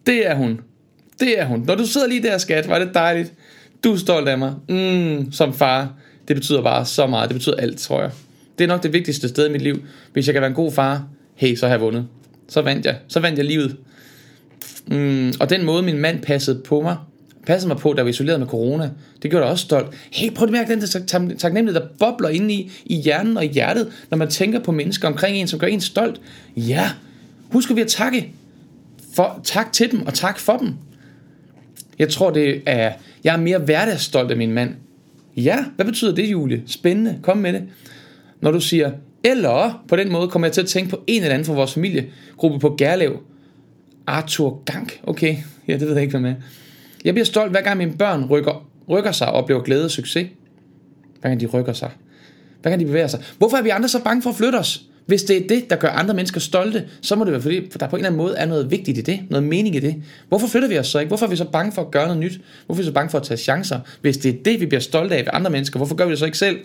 [0.06, 0.61] det er hun.
[1.20, 1.64] Det er hun.
[1.66, 3.32] Når du sidder lige der, skat, var det dejligt.
[3.84, 4.54] Du er stolt af mig.
[4.68, 5.92] Mm, som far.
[6.28, 7.28] Det betyder bare så meget.
[7.28, 8.10] Det betyder alt, tror jeg.
[8.58, 9.82] Det er nok det vigtigste sted i mit liv.
[10.12, 12.06] Hvis jeg kan være en god far, hey, så har jeg vundet.
[12.48, 12.96] Så vandt jeg.
[13.08, 13.76] Så vandt jeg livet.
[14.86, 16.96] Mm, og den måde, min mand passede på mig,
[17.46, 18.90] passede mig på, da vi isolerede isoleret med corona,
[19.22, 19.94] det gjorde dig også stolt.
[20.10, 20.86] Hey, prøv at mærke den der
[21.38, 25.08] taknemmelighed, der bobler ind i, i hjernen og i hjertet, når man tænker på mennesker
[25.08, 26.20] omkring en, som gør en stolt.
[26.56, 26.90] Ja,
[27.52, 28.32] husk vi at takke.
[29.14, 30.74] For, tak til dem, og tak for dem.
[31.99, 32.92] Jeg tror, det er...
[33.24, 34.74] Jeg er mere hverdagsstolt af min mand.
[35.36, 36.62] Ja, hvad betyder det, Julie?
[36.66, 37.18] Spændende.
[37.22, 37.62] Kom med det.
[38.40, 38.90] Når du siger,
[39.24, 41.74] eller på den måde kommer jeg til at tænke på en eller anden fra vores
[41.74, 43.22] familiegruppe på Gerlev.
[44.07, 45.01] Arthur Gank.
[45.03, 45.36] Okay,
[45.68, 46.34] ja, det ved jeg ikke, hvad med.
[47.05, 50.28] Jeg bliver stolt, hver gang mine børn rykker, rykker sig og oplever glæde og succes.
[51.20, 51.90] Hver gang de rykker sig.
[52.62, 53.20] Hver gang de bevæger sig.
[53.38, 54.88] Hvorfor er vi andre så bange for at flytte os?
[55.09, 57.88] Hvis det er det, der gør andre mennesker stolte, så må det være fordi, der
[57.88, 59.94] på en eller anden måde er noget vigtigt i det, noget mening i det.
[60.28, 61.09] Hvorfor flytter vi os så ikke?
[61.09, 62.40] Hvorfor er vi så bange for at gøre noget nyt?
[62.66, 63.80] Hvorfor er vi så bange for at tage chancer?
[64.00, 66.18] Hvis det er det, vi bliver stolte af ved andre mennesker, hvorfor gør vi det
[66.18, 66.59] så ikke selv?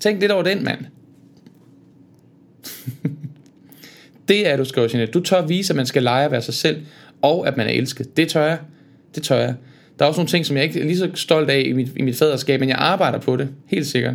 [0.00, 0.78] Tænk lidt over den, mand.
[4.28, 5.12] det er du, skriver Jeanette.
[5.12, 6.82] Du tør vise, at man skal lege at være sig selv,
[7.22, 8.16] og at man er elsket.
[8.16, 8.58] Det tør jeg.
[9.14, 9.54] Det tør jeg.
[9.98, 11.88] Der er også nogle ting, som jeg ikke er lige så stolt af i mit,
[11.96, 13.48] i mit faderskab, men jeg arbejder på det.
[13.66, 14.14] Helt sikkert.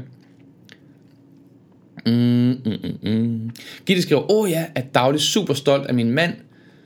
[2.06, 3.52] Mm, mm, mm, mm.
[3.86, 6.34] Gitte skriver, åh ja, er dagligt super stolt af min mand,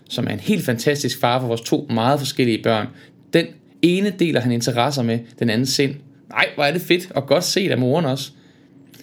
[0.09, 2.88] som er en helt fantastisk far for vores to meget forskellige børn.
[3.34, 3.45] Den
[3.82, 5.95] ene deler han interesser med, den anden sind.
[6.30, 8.32] Nej, hvor er det fedt, og godt set af moren også.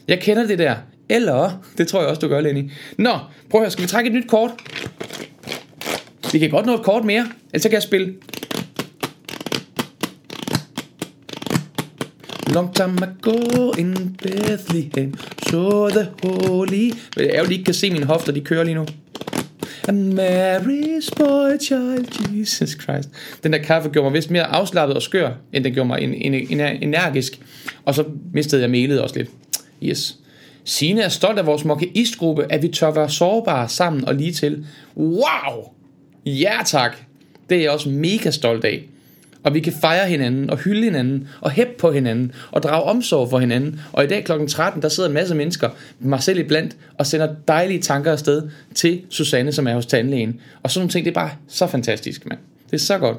[0.09, 0.75] Jeg kender det der.
[1.09, 2.71] Eller, det tror jeg også, du gør, Lenny.
[2.99, 3.19] Nå,
[3.51, 4.51] prøv at høre, skal vi trække et nyt kort?
[6.33, 8.15] Vi kan godt nå et kort mere, ellers kan jeg spille.
[12.55, 15.15] Long time ago in Bethlehem,
[15.51, 16.91] so the holy...
[17.17, 18.87] Jeg er jo lige kan se mine hofter, de kører lige nu.
[19.89, 23.09] And Mary's boy child, Jesus Christ.
[23.43, 25.99] Den der kaffe gjorde mig vist mere afslappet og skør, end den gjorde mig
[26.83, 27.41] energisk.
[27.85, 29.31] Og så mistede jeg melet også lidt.
[29.83, 30.19] Yes.
[30.65, 34.67] Sine er stolt af vores mokkeistgruppe, at vi tør være sårbare sammen og lige til.
[34.97, 35.73] Wow!
[36.27, 36.97] Ja tak!
[37.51, 38.89] Det er jeg også mega stolt af.
[39.45, 43.31] Og vi kan fejre hinanden, og hylde hinanden, og hæppe på hinanden, og drage omsorg
[43.31, 43.81] for hinanden.
[43.93, 44.33] Og i dag kl.
[44.49, 45.71] 13, der sidder en masse mennesker,
[46.01, 48.43] mig selv iblandt, og sender dejlige tanker afsted
[48.75, 50.41] til Susanne, som er hos tandlægen.
[50.63, 52.39] Og sådan nogle ting, det er bare så fantastisk, mand.
[52.71, 53.17] Det er så godt.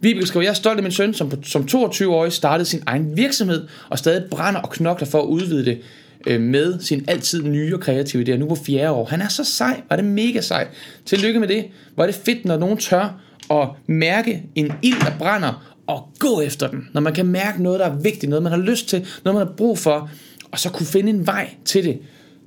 [0.00, 3.66] Vibeke skriver, jeg er stolt af min søn, som, som 22-årig startede sin egen virksomhed,
[3.88, 5.78] og stadig brænder og knokler for at udvide det
[6.26, 8.36] øh, med sin altid nye og kreative idéer.
[8.36, 9.04] Nu på fjerde år.
[9.04, 9.80] Han er så sej.
[9.88, 10.66] Var det mega sej.
[11.06, 11.64] Tillykke med det.
[11.96, 13.20] Var det fedt, når nogen tør
[13.50, 16.88] at mærke en ild, der brænder, og gå efter den.
[16.92, 19.46] Når man kan mærke noget, der er vigtigt, noget man har lyst til, noget man
[19.46, 20.10] har brug for,
[20.50, 21.98] og så kunne finde en vej til det,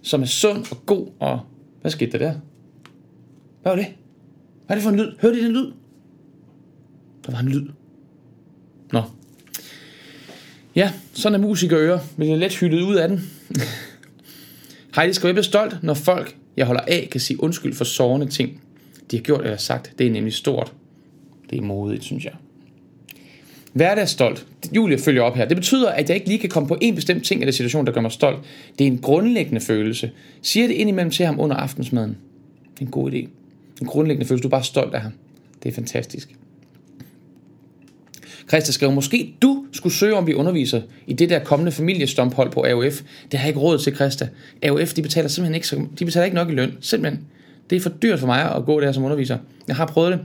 [0.02, 1.40] som er sund og god, og
[1.82, 2.34] hvad skete der der?
[3.62, 3.88] Hvad var det?
[4.66, 5.12] Hvad er det for en lyd?
[5.22, 5.72] Hørte I den lyd?
[7.26, 7.68] Der var en lyd.
[8.92, 9.02] Nå.
[10.76, 13.32] Ja, sådan er musikere men jeg er let hyldet ud af den.
[14.96, 18.62] Heidi skal være stolt, når folk, jeg holder af, kan sige undskyld for sårende ting,
[19.12, 19.94] de har gjort eller sagt.
[19.98, 20.74] Det er nemlig stort.
[21.52, 22.34] Det er modigt, synes jeg.
[23.74, 24.48] Hverdagsstolt.
[24.76, 25.46] Julie følger op her.
[25.46, 27.92] Det betyder, at jeg ikke lige kan komme på en bestemt ting eller situation, der
[27.92, 28.40] gør mig stolt.
[28.80, 30.12] Det er en grundlæggende følelse.
[30.42, 32.18] Siger det indimellem til ham under aftensmaden.
[32.74, 33.28] Det er en god idé.
[33.82, 34.44] En grundlæggende følelse.
[34.44, 35.12] Du er bare stolt af ham.
[35.64, 36.36] Det er fantastisk.
[38.48, 42.64] Christa skrev, måske du skulle søge om vi underviser i det der kommende familiestomphold på
[42.64, 43.02] AOF.
[43.32, 44.30] Det har jeg ikke råd til, Christa.
[44.62, 46.78] AOF, de betaler simpelthen ikke, så, de betaler ikke nok i løn.
[46.82, 47.26] Simpelthen.
[47.70, 49.38] Det er for dyrt for mig at gå der som underviser.
[49.68, 50.20] Jeg har prøvet det.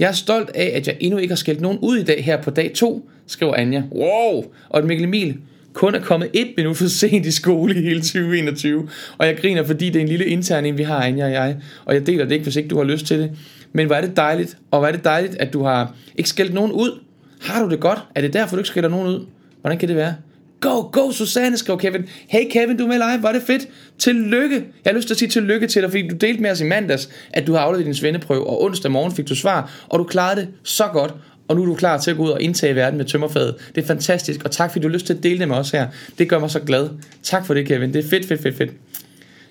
[0.00, 2.42] Jeg er stolt af, at jeg endnu ikke har skældt nogen ud i dag her
[2.42, 3.82] på dag 2, skriver Anja.
[3.92, 4.44] Wow!
[4.68, 5.36] Og at Mikkel Emil
[5.72, 8.88] kun er kommet et minut for sent i skole i hele 2021.
[9.18, 11.56] Og jeg griner, fordi det er en lille intern vi har, Anja og jeg.
[11.84, 13.30] Og jeg deler det ikke, hvis ikke du har lyst til det.
[13.72, 16.54] Men hvor er det dejligt, og hvor er det dejligt, at du har ikke skældt
[16.54, 17.00] nogen ud.
[17.40, 17.98] Har du det godt?
[18.14, 19.26] Er det derfor, du ikke skælder nogen ud?
[19.60, 20.14] Hvordan kan det være?
[20.60, 22.08] Go, go, Susanne, skrev Kevin.
[22.28, 23.68] Hey Kevin, du er med live, var det fedt.
[23.98, 24.54] Tillykke.
[24.56, 26.64] Jeg har lyst til at sige tillykke til dig, fordi du delte med os i
[26.64, 30.04] mandags, at du har afleveret din svendeprøve, og onsdag morgen fik du svar, og du
[30.04, 31.14] klarede det så godt,
[31.48, 33.54] og nu er du klar til at gå ud og indtage verden med tømmerfadet.
[33.74, 35.70] Det er fantastisk, og tak fordi du har lyst til at dele det med os
[35.70, 35.86] her.
[36.18, 36.88] Det gør mig så glad.
[37.22, 37.94] Tak for det, Kevin.
[37.94, 38.70] Det er fedt, fedt, fedt, fedt.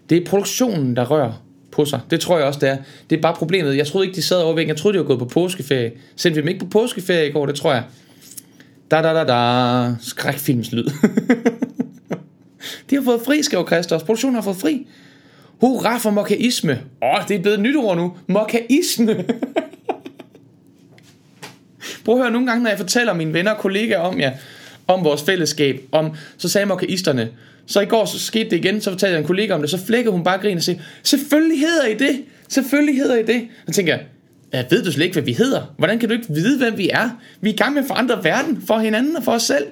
[0.10, 2.00] Det er produktionen, der rører på sig.
[2.12, 2.78] Det tror jeg også, det er.
[3.10, 3.78] Det er bare problemet.
[3.78, 4.70] Jeg troede ikke, de sad over væggen.
[4.70, 5.92] Jeg troede, de var gået på påskeferie.
[6.16, 7.46] Sendte vi dem ikke på påskeferie i går?
[7.46, 7.84] Det tror jeg.
[8.92, 9.96] Da da da da.
[10.02, 10.84] Skrækfilmslyd.
[12.90, 14.04] de har fået fri, skrev Christos.
[14.04, 14.88] Produktionen har fået fri.
[15.62, 16.82] Hurra for mokaisme.
[17.02, 18.14] Åh, oh, det er blevet et nyt ord nu.
[18.28, 19.16] Mokaisme.
[22.06, 24.32] Prøv at høre, nogle gange, når jeg fortæller mine venner og kollegaer om jer,
[24.88, 27.30] om vores fællesskab, om, så sagde mokaisterne,
[27.66, 29.86] så i går så skete det igen, så fortalte jeg en kollega om det, så
[29.86, 33.48] flækkede hun bare grin og siger, selvfølgelig hedder I det, selvfølgelig hedder I det.
[33.68, 34.04] Så tænker jeg,
[34.54, 35.74] jeg ved du slet ikke, hvad vi hedder?
[35.78, 37.10] Hvordan kan du ikke vide, hvem vi er?
[37.42, 39.66] Vi er i gang med at forandre verden for hinanden og for os selv.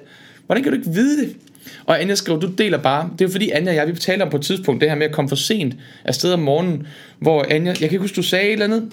[0.46, 1.36] Hvordan kan du ikke vide det?
[1.86, 3.10] Og Anja skriver, du deler bare.
[3.18, 5.06] Det er fordi Anja og jeg, vi taler om på et tidspunkt det her med
[5.06, 5.74] at komme for sent
[6.04, 6.86] afsted om morgenen,
[7.18, 8.92] hvor Anja, jeg kan ikke huske, du sagde et eller andet,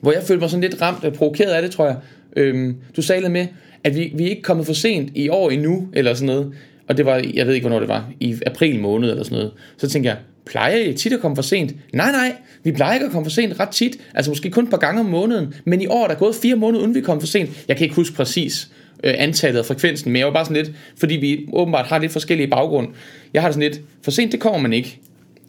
[0.00, 1.96] hvor jeg følte mig sådan lidt ramt og provokeret af det, tror jeg.
[2.36, 3.46] Øhm, du sagde med,
[3.84, 6.52] at vi, vi er ikke kommet for sent i år endnu, eller sådan noget.
[6.88, 9.52] Og det var, jeg ved ikke, hvornår det var, i april måned eller sådan noget.
[9.76, 11.74] Så tænkte jeg, plejer I tit at komme for sent?
[11.92, 13.96] Nej, nej, vi plejer ikke at komme for sent ret tit.
[14.14, 15.54] Altså måske kun et par gange om måneden.
[15.64, 17.50] Men i år er der gået fire måneder, uden vi kom for sent.
[17.68, 18.70] Jeg kan ikke huske præcis
[19.04, 22.12] øh, antallet og frekvensen, men jeg var bare sådan lidt, fordi vi åbenbart har lidt
[22.12, 22.88] forskellige baggrund.
[23.34, 24.98] Jeg har det sådan lidt, for sent det kommer man ikke.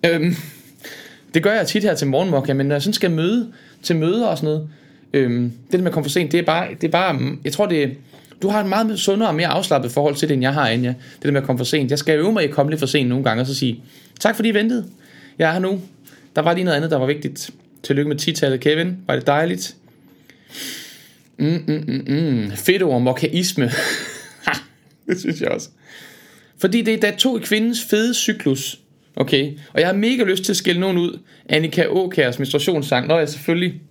[0.06, 0.36] Øhm,
[1.34, 3.52] det gør jeg tit her til morgenmokka, men når jeg sådan skal møde
[3.84, 4.70] til møder og sådan noget,
[5.14, 7.54] øhm, det der med at komme for sent, det er bare, det er bare jeg
[7.54, 7.98] tror det
[8.42, 10.90] du har et meget sundere og mere afslappet forhold til det, end jeg har, Anja.
[10.90, 11.92] Det der med at komme for sent.
[11.92, 13.84] Jeg skal øve mig i at komme lidt for sent nogle gange, og så sige,
[14.20, 14.86] tak fordi I ventede.
[15.40, 15.82] Jeg er her nu.
[16.36, 17.50] Der var lige noget andet, der var vigtigt.
[17.84, 18.98] Tillykke med titallet, Kevin.
[19.08, 19.76] Var det dejligt?
[21.38, 22.52] Mm, mm, mm, mm.
[22.52, 23.66] Fedt ord, mokaisme.
[25.08, 25.70] det synes jeg også.
[26.58, 28.80] Fordi det er da to i kvindens fede cyklus.
[29.16, 31.20] Okay, og jeg har mega lyst til at skille nogen ud.
[31.50, 33.08] Annika Åkærs menstruationssang.
[33.08, 33.82] Nå, jeg selvfølgelig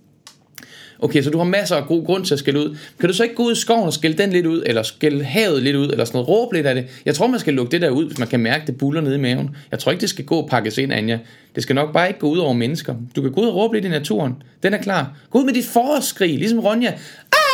[0.99, 2.77] Okay, så du har masser af god grund til at skælde ud.
[2.99, 5.23] Kan du så ikke gå ud i skoven og skælde den lidt ud, eller skælde
[5.23, 6.87] havet lidt ud, eller sådan noget, råbe lidt af det?
[7.05, 9.15] Jeg tror, man skal lukke det der ud, hvis man kan mærke, det buller nede
[9.15, 9.55] i maven.
[9.71, 11.19] Jeg tror ikke, det skal gå og pakkes ind, Anja.
[11.55, 12.95] Det skal nok bare ikke gå ud over mennesker.
[13.15, 14.33] Du kan gå ud og råbe lidt i naturen.
[14.63, 15.17] Den er klar.
[15.29, 16.89] Gå ud med dit forårsskrig, ligesom Ronja.
[16.89, 17.45] Ah!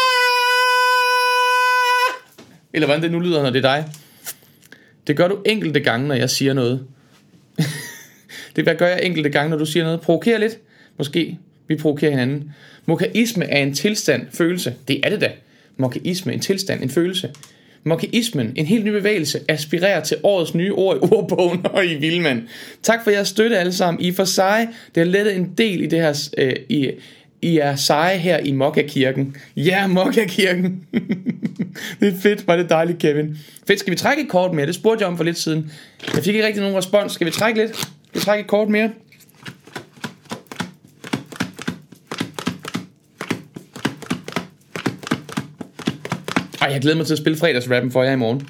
[2.73, 3.85] Eller hvordan det nu lyder, når det er dig.
[5.07, 6.85] Det gør du enkelte gange, når jeg siger noget.
[8.55, 10.01] det gør jeg enkelte gange, når du siger noget.
[10.01, 10.57] Provoker lidt.
[10.97, 11.37] Måske
[11.67, 12.53] vi provokerer hinanden.
[12.85, 14.73] Mokaisme er en tilstand, følelse.
[14.87, 15.31] Det er det da.
[15.77, 17.29] Mokaisme, en tilstand, en følelse.
[17.83, 22.43] Mokaismen, en helt ny bevægelse, aspirerer til årets nye ord i ordbogen og i Vildmand.
[22.83, 24.03] Tak for jeres støtte alle sammen.
[24.03, 26.91] I for sig, det har lettet en del i det her, øh, i,
[27.41, 29.35] I er seje her i Mokka-kirken.
[29.57, 30.85] Ja, Mokka-kirken.
[31.99, 33.37] det er fedt, var det dejligt, Kevin.
[33.67, 34.65] Fedt, skal vi trække et kort mere?
[34.65, 35.71] Det spurgte jeg om for lidt siden.
[36.15, 37.11] Jeg fik ikke rigtig nogen respons.
[37.11, 37.75] Skal vi trække lidt?
[37.75, 38.89] Skal vi trække et kort mere?
[46.61, 48.47] Ej, jeg glæder mig til at spille fredagsrappen for jer i morgen.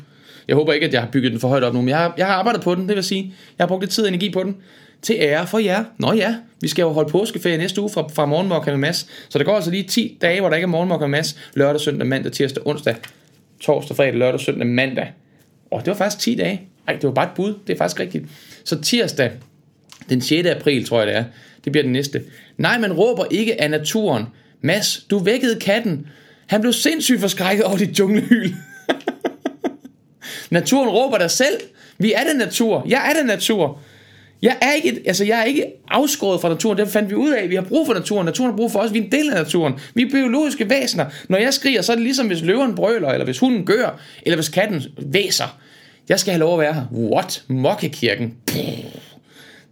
[0.47, 2.14] Jeg håber ikke, at jeg har bygget den for højt op nu, men jeg har,
[2.18, 3.34] jeg har arbejdet på den, det vil sige.
[3.57, 4.55] Jeg har brugt lidt tid og energi på den.
[5.01, 5.84] Til ære for jer.
[5.97, 9.07] Nå ja, vi skal jo holde påskeferie næste uge fra, fra morgenmokka med Mads.
[9.30, 11.38] Så der går altså lige 10 dage, hvor der ikke er morgenmokka med Mads.
[11.53, 12.95] Lørdag, søndag, mandag, tirsdag, onsdag,
[13.59, 15.14] torsdag, fredag, lørdag, søndag, mandag.
[15.72, 16.62] Åh, det var faktisk 10 dage.
[16.88, 17.53] Ej, det var bare et bud.
[17.68, 18.26] Det er faktisk rigtigt.
[18.64, 19.32] Så tirsdag,
[20.09, 20.47] den 6.
[20.47, 21.24] april, tror jeg det er.
[21.64, 22.22] Det bliver den næste.
[22.57, 24.26] Nej, man råber ikke af naturen.
[24.62, 26.07] Mads, du vækkede katten.
[26.52, 28.54] Han blev sindssygt forskrækket over dit junglehyl.
[30.49, 31.60] Naturen råber dig selv.
[31.97, 32.86] Vi er det natur.
[32.88, 33.80] Jeg er det natur.
[34.41, 37.49] Jeg er ikke, altså jeg er ikke afskåret fra naturen, det fandt vi ud af.
[37.49, 39.36] Vi har brug for naturen, naturen har brug for os, vi er en del af
[39.36, 39.74] naturen.
[39.93, 41.06] Vi er biologiske væsener.
[41.30, 44.38] Når jeg skriger, så er det ligesom hvis løven brøler, eller hvis hunden gør, eller
[44.38, 45.58] hvis katten væser.
[46.10, 46.86] Jeg skal have lov at være her.
[46.91, 47.43] What?
[47.47, 48.34] Mokkekirken.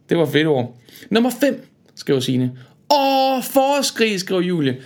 [0.10, 0.78] Det var fedt ord.
[1.10, 2.52] Nummer 5, skriver Signe.
[2.94, 4.78] Åh, forskrig, skriver Julie.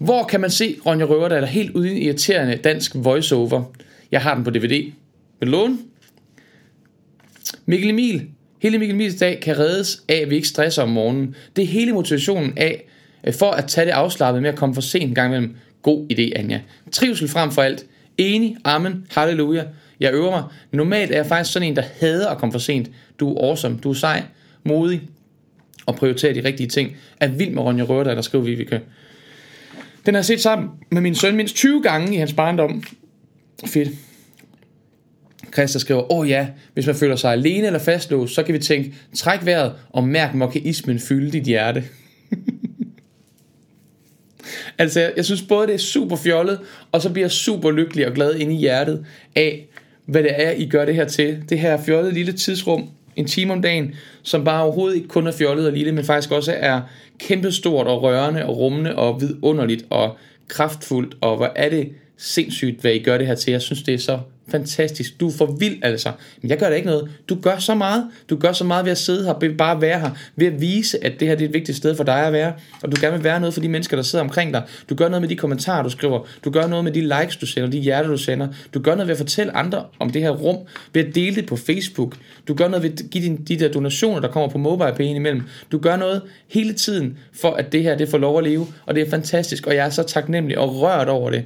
[0.00, 3.62] Hvor kan man se Ronja Røverdal helt uden irriterende dansk voiceover?
[4.12, 4.92] Jeg har den på DVD.
[5.40, 5.78] Vil du låne?
[7.66, 8.26] Mikkel Emil.
[8.62, 11.34] Hele Mikkel Emils dag kan reddes af, at vi ikke stresser om morgenen.
[11.56, 12.84] Det er hele motivationen af,
[13.24, 15.56] øh, for at tage det afslappet med at komme for sent en gang imellem.
[15.82, 16.60] God idé, Anja.
[16.92, 17.86] Trivsel frem for alt.
[18.18, 19.64] Enig, amen, halleluja.
[20.00, 20.44] Jeg øver mig.
[20.72, 22.90] Normalt er jeg faktisk sådan en, der hader at komme for sent.
[23.20, 24.22] Du er awesome, du er sej,
[24.64, 25.02] modig
[25.86, 26.96] og prioriterer de rigtige ting.
[27.20, 28.80] Er vild med Ronja Rørdal, der skriver Vivike.
[30.06, 32.82] Den har jeg set sammen med min søn mindst 20 gange i hans barndom.
[33.66, 33.88] Fedt.
[35.52, 38.58] Christa skriver, åh oh ja, hvis man føler sig alene eller fastlåst, så kan vi
[38.58, 41.84] tænke, træk vejret og mærk mokkeismen fylde dit hjerte.
[44.78, 46.60] altså, jeg, jeg synes både, det er super fjollet,
[46.92, 49.66] og så bliver jeg super lykkelig og glad inde i hjertet af,
[50.06, 51.44] hvad det er, I gør det her til.
[51.48, 55.32] Det her fjollede lille tidsrum, en time om dagen, som bare overhovedet ikke kun er
[55.32, 56.80] fjollet og lille, men faktisk også er
[57.20, 60.16] kæmpestort og rørende og rummende og vidunderligt og
[60.48, 63.50] kraftfuldt, og hvor er det sindssygt, hvad I gør det her til.
[63.50, 64.18] Jeg synes, det er så
[64.50, 65.20] fantastisk.
[65.20, 66.12] Du er for vild altså.
[66.42, 67.10] Men jeg gør da ikke noget.
[67.28, 68.04] Du gør så meget.
[68.30, 70.60] Du gør så meget ved at sidde her, ved bare at være her, ved at
[70.60, 72.96] vise, at det her det er et vigtigt sted for dig at være, og du
[73.00, 74.62] gerne vil være noget for de mennesker, der sidder omkring dig.
[74.88, 76.26] Du gør noget med de kommentarer, du skriver.
[76.44, 78.48] Du gør noget med de likes, du sender, de hjerter, du sender.
[78.74, 80.56] Du gør noget ved at fortælle andre om det her rum,
[80.94, 82.16] ved at dele det på Facebook.
[82.48, 85.42] Du gør noget ved at give de der donationer, der kommer på MobilePay imellem.
[85.72, 88.94] Du gør noget hele tiden for, at det her det får lov at leve, og
[88.94, 91.44] det er fantastisk, og jeg er så taknemmelig og rørt over det.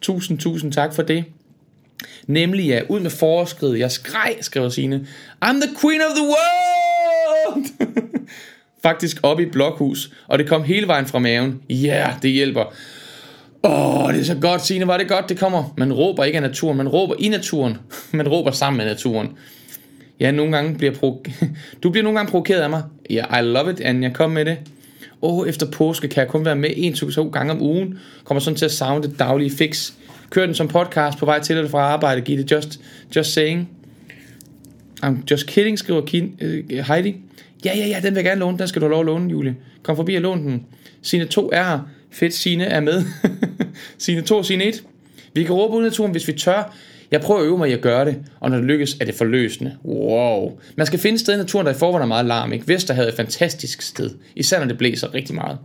[0.00, 1.24] Tusind, tusind tak for det.
[2.26, 3.78] Nemlig ja, ud med foreskridet.
[3.78, 5.06] Jeg skreg, skriver Signe.
[5.44, 7.66] I'm the queen of the world!
[8.82, 11.60] Faktisk op i blokhus, og det kom hele vejen fra maven.
[11.70, 12.64] Ja, yeah, det hjælper.
[13.62, 15.74] Åh, oh, det er så godt, Signe, var det godt, det kommer.
[15.76, 17.78] Man råber ikke af naturen, man råber i naturen.
[18.12, 19.28] Man råber sammen med naturen.
[20.20, 21.30] Ja, nogle gange bliver pro-
[21.82, 22.82] du bliver nogle gange provokeret af mig.
[23.10, 24.58] Ja, yeah, I love it, Anja, kom med det.
[25.22, 27.98] Åh, oh, efter påske kan jeg kun være med en til to gange om ugen.
[28.24, 29.92] Kommer sådan til at savne det daglige fix.
[30.30, 32.20] Kør den som podcast på vej til eller fra arbejde.
[32.20, 32.80] Giv det just,
[33.16, 33.68] just saying.
[35.04, 37.16] I'm just kidding, skriver Kin, uh, Heidi.
[37.64, 38.58] Ja, ja, ja, den vil jeg gerne låne.
[38.58, 39.56] Den skal du have lov at låne, Julie.
[39.82, 40.66] Kom forbi og lån den.
[41.02, 41.80] Sine 2 er her.
[42.10, 43.04] Fedt, Sine er med.
[43.98, 44.82] Sine 2 og Sine 1.
[45.34, 46.76] Vi kan råbe ud i naturen, hvis vi tør.
[47.10, 49.14] Jeg prøver at øve mig i at gøre det, og når det lykkes, er det
[49.14, 49.76] forløsende.
[49.84, 50.58] Wow.
[50.76, 52.52] Man skal finde et sted i naturen, der i forvejen er meget larm.
[52.52, 52.68] Ikke?
[52.68, 55.58] Vesterhavet er et fantastisk sted, især når det blæser rigtig meget.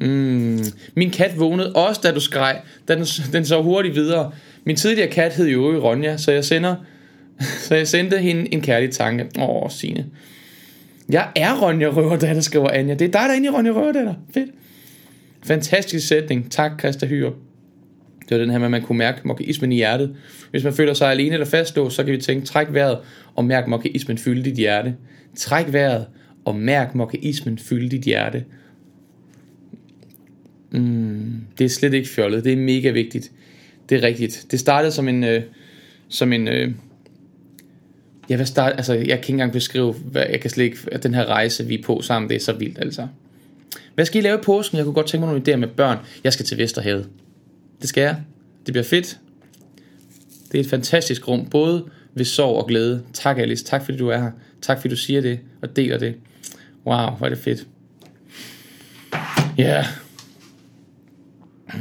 [0.00, 0.58] Mm.
[0.94, 4.32] Min kat vågnede også, da du skreg, da den, den så hurtigt videre.
[4.64, 6.74] Min tidligere kat hed jo Ronja, så jeg sender
[7.68, 9.26] så jeg sendte hende en kærlig tanke.
[9.38, 10.06] Åh, Signe.
[11.08, 12.94] Jeg er Ronja Røverdatter, skriver Anja.
[12.94, 14.14] Det er dig, der er inde i Ronja Røverdatter.
[14.34, 14.50] Fedt.
[15.42, 16.50] Fantastisk sætning.
[16.50, 17.32] Tak, Christa Hyre.
[18.28, 20.16] Det var den her med, at man kunne mærke mokkeismen i hjertet.
[20.50, 22.98] Hvis man føler sig alene eller fastlåst, så kan vi tænke, træk vejret
[23.34, 24.94] og mærk mokkeismen fylde dit hjerte.
[25.36, 26.06] Træk vejret
[26.44, 28.44] og mærk mokkeismen fylde dit hjerte.
[30.72, 32.44] Mm, det er slet ikke fjollet.
[32.44, 33.30] Det er mega vigtigt.
[33.88, 34.46] Det er rigtigt.
[34.50, 35.24] Det startede som en...
[35.24, 35.42] Øh,
[36.08, 36.72] som en øh,
[38.28, 41.02] jeg vil starte, altså, jeg kan ikke engang beskrive, hvad, jeg kan slet ikke, at
[41.02, 43.06] den her rejse, vi er på sammen, det er så vildt, altså.
[43.94, 44.76] Hvad skal I lave i påsken?
[44.76, 45.98] Jeg kunne godt tænke mig nogle idéer med børn.
[46.24, 47.08] Jeg skal til Vesterhavet.
[47.80, 48.16] Det skal jeg.
[48.66, 49.18] Det bliver fedt.
[50.52, 53.02] Det er et fantastisk rum, både ved sorg og glæde.
[53.12, 54.30] Tak Alice, tak fordi du er her.
[54.62, 56.14] Tak fordi du siger det og deler det.
[56.86, 57.66] Wow, hvor er det fedt.
[59.58, 59.64] Ja.
[59.64, 59.84] Yeah.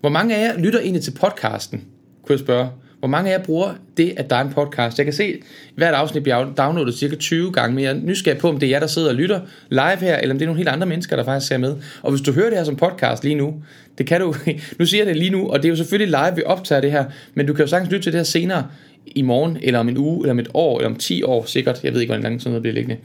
[0.00, 1.84] Hvor mange af jer lytter egentlig til podcasten?
[2.22, 2.68] Kunne jeg spørge.
[2.98, 4.98] Hvor mange af jer bruger det, at der er en podcast?
[4.98, 5.38] Jeg kan se, at
[5.74, 8.70] hvert afsnit bliver downloadet cirka 20 gange, men jeg er nysgerrig på, om det er
[8.70, 9.40] jer, der sidder og lytter
[9.70, 11.76] live her, eller om det er nogle helt andre mennesker, der faktisk ser med.
[12.02, 13.62] Og hvis du hører det her som podcast lige nu,
[13.98, 14.34] det kan du,
[14.78, 16.92] nu siger jeg det lige nu, og det er jo selvfølgelig live, vi optager det
[16.92, 18.66] her, men du kan jo sagtens lytte til det her senere,
[19.06, 21.84] i morgen, eller om en uge, eller om et år, eller om 10 år sikkert.
[21.84, 22.96] Jeg ved ikke, hvor lang sådan noget bliver liggende.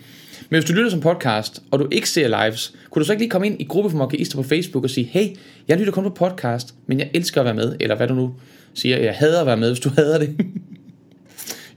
[0.51, 3.21] Men hvis du lytter som podcast, og du ikke ser lives, kunne du så ikke
[3.21, 5.27] lige komme ind i gruppe for mokaister på Facebook og sige, hey,
[5.67, 8.33] jeg lytter kun på podcast, men jeg elsker at være med, eller hvad du nu
[8.73, 10.37] siger, jeg hader at være med, hvis du hader det.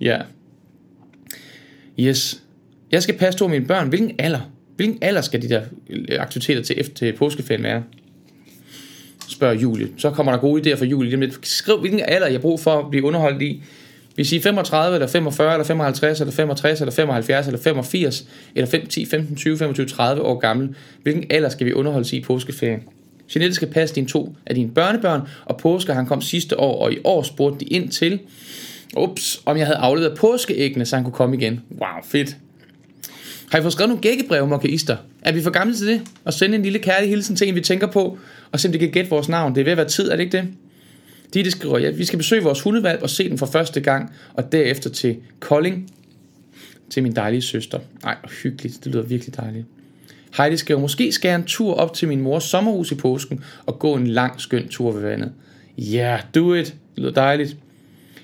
[0.00, 0.20] ja.
[2.00, 2.42] Yes.
[2.92, 3.88] Jeg skal passe to mine børn.
[3.88, 4.50] Hvilken alder?
[4.76, 7.82] Hvilken alder skal de der øh, aktiviteter til, efter, til påskeferien være?
[9.28, 9.88] Spørger Julie.
[9.98, 11.32] Så kommer der gode idéer fra Julie.
[11.42, 13.62] Skriv, hvilken alder jeg har brug for at blive underholdt i.
[14.16, 18.86] Vi siger 35, eller 45, eller 55, eller 65, eller 75, eller 85, eller 5,
[18.86, 20.74] 10, 15, 20, 25, 30 år gammel.
[21.02, 22.82] Hvilken alder skal vi underholdes i påskeferien?
[23.34, 26.92] Jeanette skal passe dine to af dine børnebørn, og påske han kom sidste år, og
[26.92, 28.20] i år spurgte de ind til,
[28.96, 31.60] ups, om jeg havde afleveret påskeæggene, så han kunne komme igen.
[31.70, 32.36] Wow, fedt.
[33.50, 34.96] Har I fået skrevet nogle gækkebreve, mokaister?
[35.22, 36.02] Er vi for gamle til det?
[36.24, 38.18] Og sende en lille kærlig hilsen til en, vi tænker på,
[38.52, 39.54] og se om de kan gætte vores navn.
[39.54, 40.48] Det er ved at være tid, er det ikke det?
[41.34, 44.52] Ditte skriver, ja, vi skal besøge vores hundevalg og se den for første gang, og
[44.52, 45.90] derefter til Kolding,
[46.90, 47.78] til min dejlige søster.
[48.02, 48.84] Nej, hyggeligt.
[48.84, 49.66] Det lyder virkelig dejligt.
[50.36, 53.78] Heidi skriver, måske skal jeg en tur op til min mors sommerhus i påsken og
[53.78, 55.32] gå en lang, skøn tur ved vandet.
[55.78, 56.66] Ja, yeah, do it.
[56.66, 57.56] Det lyder dejligt.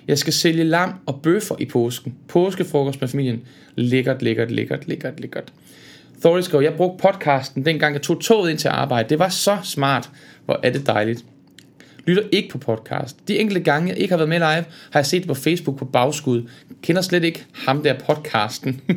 [0.09, 2.15] Jeg skal sælge lam og bøffer i påsken.
[2.29, 3.43] Påskefrokost med familien.
[3.77, 5.53] Lækkert, lækkert, lækkert, lækkert, lækkert.
[6.21, 9.09] Thorley skrev, jeg brugte podcasten, dengang jeg tog toget ind til arbejde.
[9.09, 10.11] Det var så smart.
[10.45, 11.25] Hvor er det dejligt.
[12.07, 13.29] Lytter ikke på podcast.
[13.29, 15.79] De enkelte gange, jeg ikke har været med live, har jeg set det på Facebook
[15.79, 16.43] på bagskud.
[16.83, 18.81] Kender slet ikke ham der podcasten.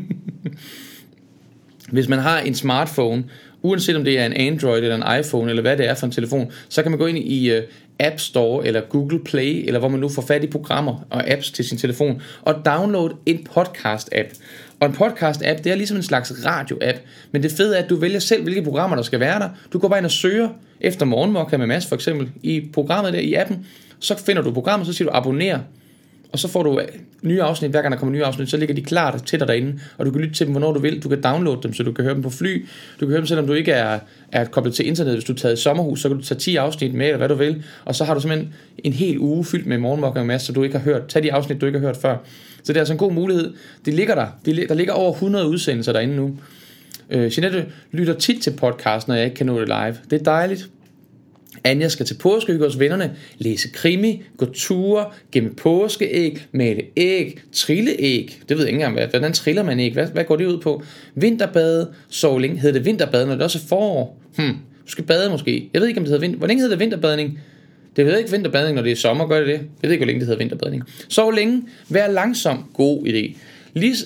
[1.92, 3.24] Hvis man har en smartphone,
[3.62, 6.12] uanset om det er en Android eller en iPhone, eller hvad det er for en
[6.12, 7.64] telefon, så kan man gå ind i øh,
[8.00, 11.52] App Store eller Google Play, eller hvor man nu får fat i programmer og apps
[11.52, 14.40] til sin telefon, og download en podcast-app.
[14.80, 16.98] Og en podcast-app, det er ligesom en slags radio-app,
[17.32, 19.50] men det fede er, at du vælger selv, hvilke programmer der skal være der.
[19.74, 20.50] Du går bare ind og søger
[20.84, 23.66] efter morgenmokka med Mads for eksempel i programmet der i appen,
[24.00, 25.60] så finder du programmet, så siger du abonner,
[26.32, 26.88] og så får du øh,
[27.22, 29.80] nye afsnit, hver gang der kommer nye afsnit, så ligger de klart til dig derinde,
[29.98, 31.04] og du kan lytte til dem, hvornår du vil.
[31.04, 32.66] Du kan downloade dem, så du kan høre dem på fly.
[33.00, 34.00] Du kan høre dem, selvom du ikke er,
[34.32, 35.14] er koblet til internet.
[35.14, 37.30] Hvis du er taget i sommerhus, så kan du tage 10 afsnit med, eller hvad
[37.30, 37.64] du vil.
[37.86, 40.64] Og så har du simpelthen en hel uge fyldt med morgenmokker og masse, så du
[40.64, 41.08] ikke har hørt.
[41.08, 42.18] Tag de afsnit, du ikke har hørt før.
[42.64, 43.54] Så det er altså en god mulighed.
[43.86, 44.28] Det ligger der.
[44.46, 46.38] Der ligger over 100 udsendelser derinde nu.
[47.14, 49.96] Øh, Jeanette lytter tit til podcast, når jeg ikke kan nå det live.
[50.10, 50.70] Det er dejligt.
[51.64, 57.92] Anja skal til påskehygge hos vennerne, læse krimi, gå ture, gemme påskeæg, male æg, trille
[58.00, 58.42] æg.
[58.50, 59.94] Det ved jeg ikke engang, hvordan triller man æg?
[59.94, 60.84] Hvad, hvad går det ud på?
[61.16, 62.48] Vinterbade, sove.
[62.48, 64.22] Hedder det vinterbade, når det også er forår?
[64.36, 65.70] Hmm, du skal bade måske.
[65.74, 66.38] Jeg ved ikke, om det hedder vinter.
[66.38, 67.40] Hvor længe hedder det vinterbadning?
[67.96, 69.54] Det hedder ikke vinterbadning, når det er sommer, gør det det?
[69.54, 70.84] Jeg ved ikke, hvor længe det hedder vinterbadning.
[71.10, 73.38] Sov længe, vær langsom, god idé.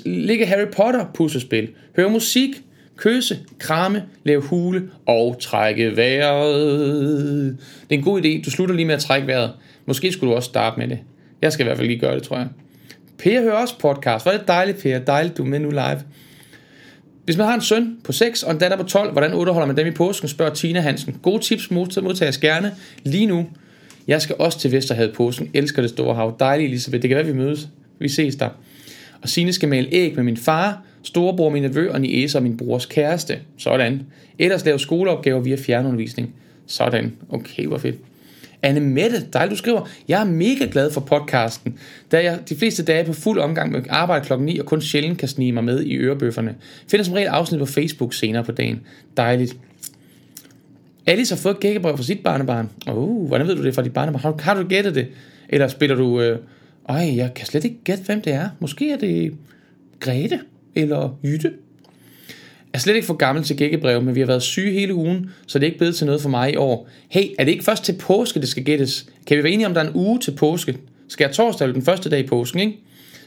[0.05, 2.63] Ligge Harry Potter puslespil, hør musik,
[2.97, 7.57] Køse, kramme, lave hule og trække vejret.
[7.89, 8.43] Det er en god idé.
[8.45, 9.51] Du slutter lige med at trække vejret.
[9.85, 10.99] Måske skulle du også starte med det.
[11.41, 12.47] Jeg skal i hvert fald lige gøre det, tror jeg.
[13.17, 14.25] Per hører også podcast.
[14.25, 14.99] Hvor er det dejligt, Per.
[14.99, 16.01] Dejligt, du er med nu live.
[17.25, 19.77] Hvis man har en søn på 6 og en datter på 12, hvordan underholder man
[19.77, 21.19] dem i påsken, spørger Tina Hansen.
[21.21, 22.71] Gode tips modtages gerne
[23.03, 23.47] lige nu.
[24.07, 25.49] Jeg skal også til Vesterhavet påsken.
[25.53, 26.35] Elsker det store hav.
[26.39, 27.01] Dejligt, Elisabeth.
[27.01, 27.67] Det kan være, vi mødes.
[27.99, 28.49] Vi ses der.
[29.21, 32.57] Og Sine skal male æg med min far storebror, min nevø og niece og min
[32.57, 33.39] brors kæreste.
[33.57, 34.01] Sådan.
[34.39, 36.33] Ellers lave skoleopgaver via fjernundervisning.
[36.67, 37.13] Sådan.
[37.29, 37.95] Okay, hvor fedt.
[38.61, 41.79] Anne Mette, dejligt du skriver, jeg er mega glad for podcasten,
[42.11, 44.81] da jeg de fleste dage er på fuld omgang med arbejde klokken 9 og kun
[44.81, 46.55] sjældent kan snige mig med i ørebøfferne.
[46.87, 48.81] Finder som regel afsnit på Facebook senere på dagen.
[49.17, 49.57] Dejligt.
[51.05, 52.69] Alice har fået gækkebrev fra sit barnebarn.
[52.87, 54.21] Oh, hvordan ved du det fra dit barnebarn?
[54.21, 55.07] Har, har du gættet det?
[55.49, 56.21] Eller spiller du...
[56.21, 56.39] Øh,
[56.89, 58.49] ej, jeg kan slet ikke gætte, hvem det er.
[58.59, 59.33] Måske er det
[59.99, 60.39] Grete
[60.81, 61.51] eller Jytte.
[62.73, 65.29] Jeg er slet ikke for gammel til gækkebrev, men vi har været syge hele ugen,
[65.47, 66.89] så det er ikke blevet til noget for mig i år.
[67.09, 69.05] Hey, er det ikke først til påske, det skal gættes?
[69.27, 70.77] Kan vi være enige om, der er en uge til påske?
[71.07, 72.77] Skal jeg torsdag den første dag i påsken, ikke?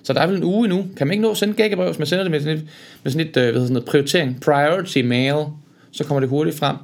[0.02, 0.84] Så der er vel en uge endnu.
[0.96, 2.68] Kan man ikke nå at sende gækkebrev, hvis man sender det med sådan et,
[3.02, 5.44] med sådan et øh, hvad hedder sådan noget, prioritering, priority mail,
[5.90, 6.76] så kommer det hurtigt frem.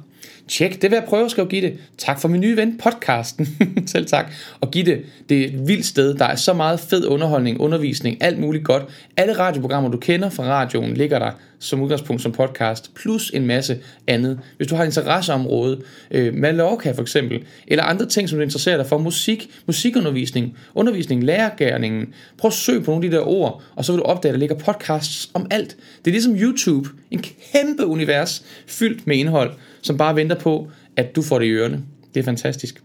[0.47, 1.73] Tjek, det vil jeg prøve at skrive Gitte.
[1.97, 3.47] Tak for min nye ven, podcasten.
[3.87, 4.31] Selv tak.
[4.61, 6.13] Og Gitte, det er et vildt sted.
[6.13, 8.83] Der er så meget fed underholdning, undervisning, alt muligt godt.
[9.17, 13.79] Alle radioprogrammer, du kender fra radioen, ligger der som udgangspunkt som podcast, plus en masse
[14.07, 14.39] andet.
[14.57, 15.81] Hvis du har interesseområde,
[16.11, 21.23] øh, Mallorca for eksempel, eller andre ting, som du interesserer dig for, musik, musikundervisning, undervisning,
[21.23, 24.29] lærergærningen, prøv at søg på nogle af de der ord, og så vil du opdage,
[24.29, 25.77] at der ligger podcasts om alt.
[26.05, 27.23] Det er ligesom YouTube, en
[27.53, 29.51] kæmpe univers fyldt med indhold,
[29.81, 31.83] som bare venter på, at du får det i ørerne.
[32.13, 32.83] Det er fantastisk.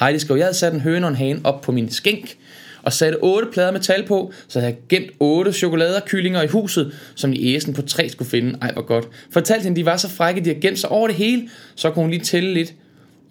[0.00, 2.36] Heidi skrev, jeg havde sat en høne og en hane op på min skænk,
[2.82, 6.92] og satte otte plader med tal på, så havde jeg gemt otte chokoladekyllinger i huset,
[7.14, 8.58] som de æsen på tre skulle finde.
[8.62, 9.08] Ej, hvor godt.
[9.30, 12.02] Fortalte hende, de var så frække, de har gemt sig over det hele, så kunne
[12.02, 12.74] hun lige tælle lidt.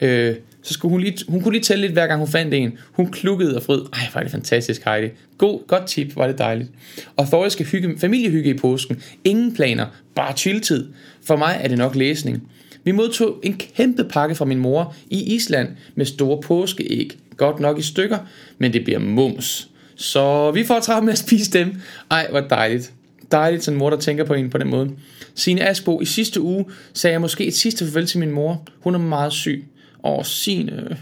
[0.01, 0.35] Øh,
[0.67, 2.77] så skulle hun, lige, hun kunne lige tælle lidt, hver gang hun fandt en.
[2.91, 3.85] Hun klukkede og frød.
[3.93, 5.07] Ej, var det fantastisk, Heidi.
[5.37, 6.69] God, godt tip, var det dejligt.
[7.15, 9.01] Og Thor skal hygge, familiehygge i påsken.
[9.23, 10.87] Ingen planer, bare chilltid.
[11.25, 12.43] For mig er det nok læsning.
[12.83, 17.17] Vi modtog en kæmpe pakke fra min mor i Island med store påskeæg.
[17.37, 18.17] Godt nok i stykker,
[18.57, 19.69] men det bliver mums.
[19.95, 21.75] Så vi får travlt med at spise dem.
[22.11, 22.91] Ej, hvor dejligt.
[23.31, 24.91] Dejligt, sådan en mor, der tænker på en på den måde.
[25.35, 28.63] Sine Asbo, i sidste uge sagde jeg måske et sidste farvel til min mor.
[28.79, 29.65] Hun er meget syg.
[30.03, 30.71] Og sine...
[30.71, 30.95] Øh,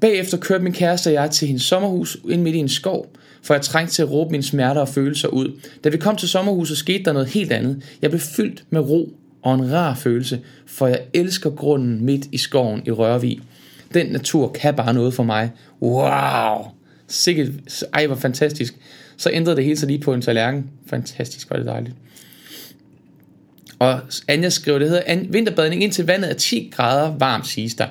[0.00, 3.12] bagefter kørte min kæreste og jeg til hendes sommerhus ind midt i en skov,
[3.42, 5.60] for jeg trængte til at råbe mine smerter og følelser ud.
[5.84, 7.82] Da vi kom til sommerhuset, skete der noget helt andet.
[8.02, 12.38] Jeg blev fyldt med ro og en rar følelse, for jeg elsker grunden midt i
[12.38, 13.40] skoven i Rørvig.
[13.94, 15.50] Den natur kan bare noget for mig.
[15.82, 16.66] Wow!
[17.08, 17.48] Sikkert,
[17.92, 18.74] ej hvor fantastisk.
[19.16, 20.70] Så ændrede det hele sig lige på en tallerken.
[20.86, 21.94] Fantastisk, var det dejligt.
[23.80, 27.86] Og Anja skriver, det hedder vinterbadning indtil vandet er 10 grader varmt, siges der.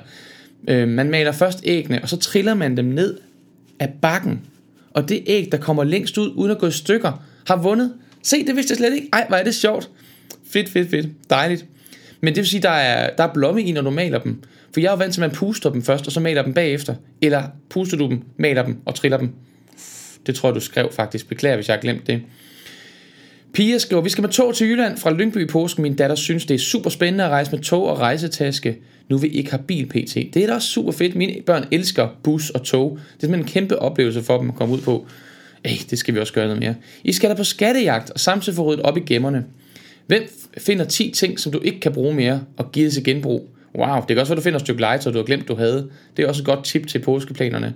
[0.68, 3.18] Øh, man maler først æggene, og så triller man dem ned
[3.78, 4.40] af bakken.
[4.90, 7.92] Og det æg, der kommer længst ud, uden at gå i stykker, har vundet.
[8.22, 9.08] Se, det vidste jeg slet ikke.
[9.12, 9.90] Ej, hvor er det sjovt.
[10.50, 11.08] Fedt, fedt, fedt.
[11.30, 11.64] Dejligt.
[12.20, 14.42] Men det vil sige, der er, der er blomme i, når du maler dem.
[14.72, 16.54] For jeg er jo vant til, at man puster dem først, og så maler dem
[16.54, 16.94] bagefter.
[17.22, 19.30] Eller puster du dem, maler dem og triller dem.
[20.26, 21.28] Det tror jeg, du skrev faktisk.
[21.28, 22.22] Beklager, hvis jeg har glemt det.
[23.52, 25.82] Pia skriver, vi skal med tog til Jylland fra Lyngby i påsken.
[25.82, 28.78] Min datter synes, det er super spændende at rejse med tog og rejsetaske,
[29.08, 30.14] nu vi ikke har bil pt.
[30.14, 31.14] Det er da også super fedt.
[31.14, 32.90] Mine børn elsker bus og tog.
[32.90, 35.06] Det er simpelthen en kæmpe oplevelse for dem at komme ud på.
[35.64, 36.74] Ej, det skal vi også gøre noget mere.
[37.04, 39.44] I skal da på skattejagt og samtidig få ryddet op i gemmerne.
[40.06, 40.22] Hvem
[40.58, 43.48] finder 10 ting, som du ikke kan bruge mere og give det til genbrug?
[43.74, 45.90] Wow, det kan også være, du finder et stykke legetøj, du har glemt, du havde.
[46.16, 47.74] Det er også et godt tip til påskeplanerne.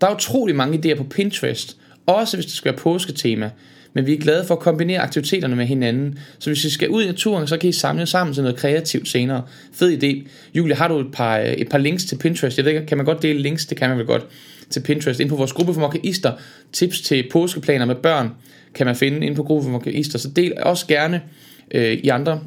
[0.00, 1.76] Der er utrolig mange idéer på Pinterest,
[2.06, 3.50] også hvis det skal være påsketema.
[3.92, 6.18] Men vi er glade for at kombinere aktiviteterne med hinanden.
[6.38, 9.08] Så hvis I skal ud i naturen, så kan I samle sammen til noget kreativt
[9.08, 9.42] senere.
[9.72, 10.28] Fed idé.
[10.54, 12.56] Julie, har du et par, øh, et par links til Pinterest?
[12.56, 13.66] Jeg ved ikke, kan man godt dele links?
[13.66, 14.26] Det kan man vel godt
[14.70, 15.20] til Pinterest.
[15.20, 16.32] Ind på vores gruppe for mokkaister.
[16.72, 18.30] Tips til påskeplaner med børn
[18.74, 20.18] kan man finde ind på gruppe for mokkaister.
[20.18, 21.22] Så del også gerne
[21.70, 22.40] øh, i andre.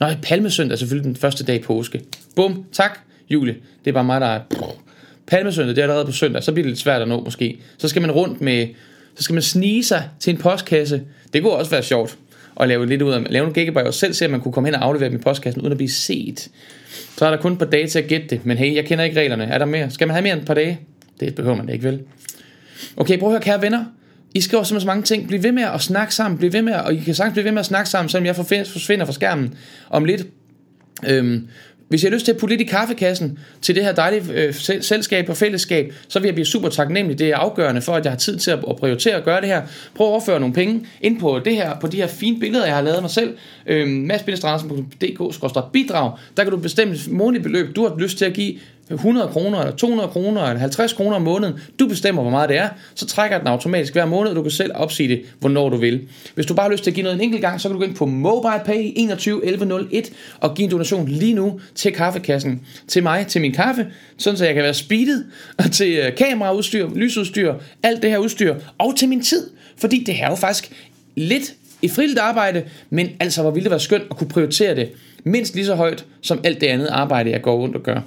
[0.00, 2.00] Nej, palmesøndag er selvfølgelig den første dag i påske.
[2.36, 2.98] Bum, tak
[3.30, 3.56] Julie.
[3.84, 4.40] Det er bare mig, der er...
[5.26, 7.60] Palmesøndag, det er allerede på søndag, så bliver det lidt svært at nå måske.
[7.78, 8.66] Så skal man rundt med
[9.16, 11.02] så skal man snige sig til en postkasse.
[11.32, 12.18] Det kunne også være sjovt
[12.60, 14.66] at lave lidt ud af, lave en gigabyte og selv se, at man kunne komme
[14.68, 16.48] hen og aflevere dem i postkassen, uden at blive set.
[17.16, 19.04] Så er der kun et par dage til at gætte det, men hey, jeg kender
[19.04, 19.44] ikke reglerne.
[19.44, 19.90] Er der mere?
[19.90, 20.80] Skal man have mere end et par dage?
[21.20, 22.00] Det behøver man ikke, vel?
[22.96, 23.84] Okay, prøv at høre, kære venner.
[24.34, 25.28] I skriver simpelthen så mange ting.
[25.28, 26.38] Bliv ved med at snakke sammen.
[26.38, 28.26] Bliv ved med, at, og I kan sagtens blive ved med at snakke sammen, selvom
[28.26, 29.54] jeg forsvinder fra skærmen
[29.90, 30.26] om lidt.
[31.06, 31.48] Øhm,
[31.90, 34.54] hvis jeg har lyst til at putte lidt i kaffekassen til det her dejlige øh,
[34.80, 37.18] selskab og fællesskab, så vil jeg blive super taknemmelig.
[37.18, 39.48] Det er afgørende for, at jeg har tid til at, at prioritere at gøre det
[39.48, 39.62] her.
[39.94, 42.74] Prøv at overføre nogle penge ind på det her, på de her fine billeder, jeg
[42.74, 43.36] har lavet mig selv.
[43.66, 44.22] Øh, mads
[45.72, 48.54] bidrag Der kan du bestemme et månedligt beløb, du har lyst til at give
[48.94, 51.54] 100 kroner, eller 200 kroner, eller 50 kroner om måneden.
[51.78, 52.68] Du bestemmer, hvor meget det er.
[52.94, 56.08] Så trækker den automatisk hver måned, og du kan selv opsige det, hvornår du vil.
[56.34, 57.78] Hvis du bare har lyst til at give noget en enkelt gang, så kan du
[57.78, 62.60] gå ind på MobilePay 21 1101 og give en donation lige nu til kaffekassen.
[62.88, 63.86] Til mig, til min kaffe,
[64.18, 65.26] sådan så jeg kan være speedet,
[65.58, 69.50] og til øh, kameraudstyr, lysudstyr, alt det her udstyr, og til min tid.
[69.76, 70.72] Fordi det her er jo faktisk
[71.16, 74.88] lidt i frivilligt arbejde, men altså hvor ville det være skønt at kunne prioritere det
[75.24, 78.00] mindst lige så højt som alt det andet arbejde, jeg går rundt og gør.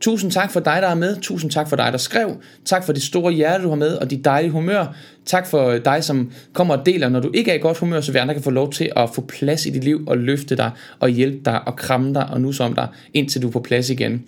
[0.00, 1.16] Tusind tak for dig, der er med.
[1.20, 2.36] Tusind tak for dig, der skrev.
[2.64, 4.94] Tak for det store hjerte, du har med, og dit dejlige humør.
[5.26, 8.00] Tak for øh, dig, som kommer og deler, når du ikke er i godt humør,
[8.00, 10.56] så vi andre kan få lov til at få plads i dit liv og løfte
[10.56, 10.70] dig
[11.00, 13.90] og hjælpe dig og kramme dig og nusse om dig, indtil du er på plads
[13.90, 14.24] igen.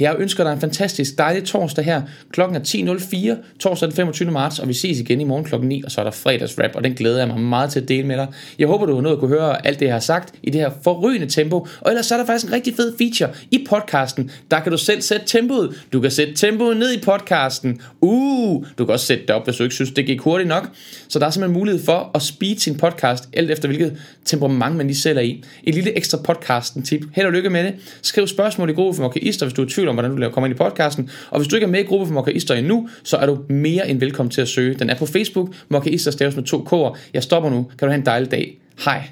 [0.00, 2.02] Jeg ønsker dig en fantastisk dejlig torsdag her.
[2.32, 4.30] Klokken er 10.04, torsdag den 25.
[4.30, 6.84] marts, og vi ses igen i morgen klokken 9, og så er der fredagsrap, og
[6.84, 8.26] den glæder jeg mig meget til at dele med dig.
[8.58, 10.60] Jeg håber, du har nået at kunne høre alt det, jeg har sagt i det
[10.60, 14.30] her forrygende tempo, og ellers så er der faktisk en rigtig fed feature i podcasten.
[14.50, 15.84] Der kan du selv sætte tempoet.
[15.92, 17.80] Du kan sætte tempoet ned i podcasten.
[18.00, 20.68] Uh, du kan også sætte det op, hvis du ikke synes, det gik hurtigt nok.
[21.08, 24.86] Så der er simpelthen mulighed for at speed sin podcast, alt efter hvilket temperament man
[24.86, 25.44] lige selv er i.
[25.64, 27.00] Et lille ekstra podcasten tip.
[27.12, 27.74] Held og lykke med det.
[28.02, 30.46] Skriv spørgsmål i gruppen for Mokaister, hvis du er i tvivl om, hvordan du kommer
[30.46, 31.10] ind i podcasten.
[31.30, 33.88] Og hvis du ikke er med i gruppen for mokkaister endnu, så er du mere
[33.88, 34.74] end velkommen til at søge.
[34.74, 36.98] Den er på Facebook, mokkaister staves med to k'er.
[37.14, 37.62] Jeg stopper nu.
[37.78, 38.58] Kan du have en dejlig dag.
[38.84, 39.08] Hej.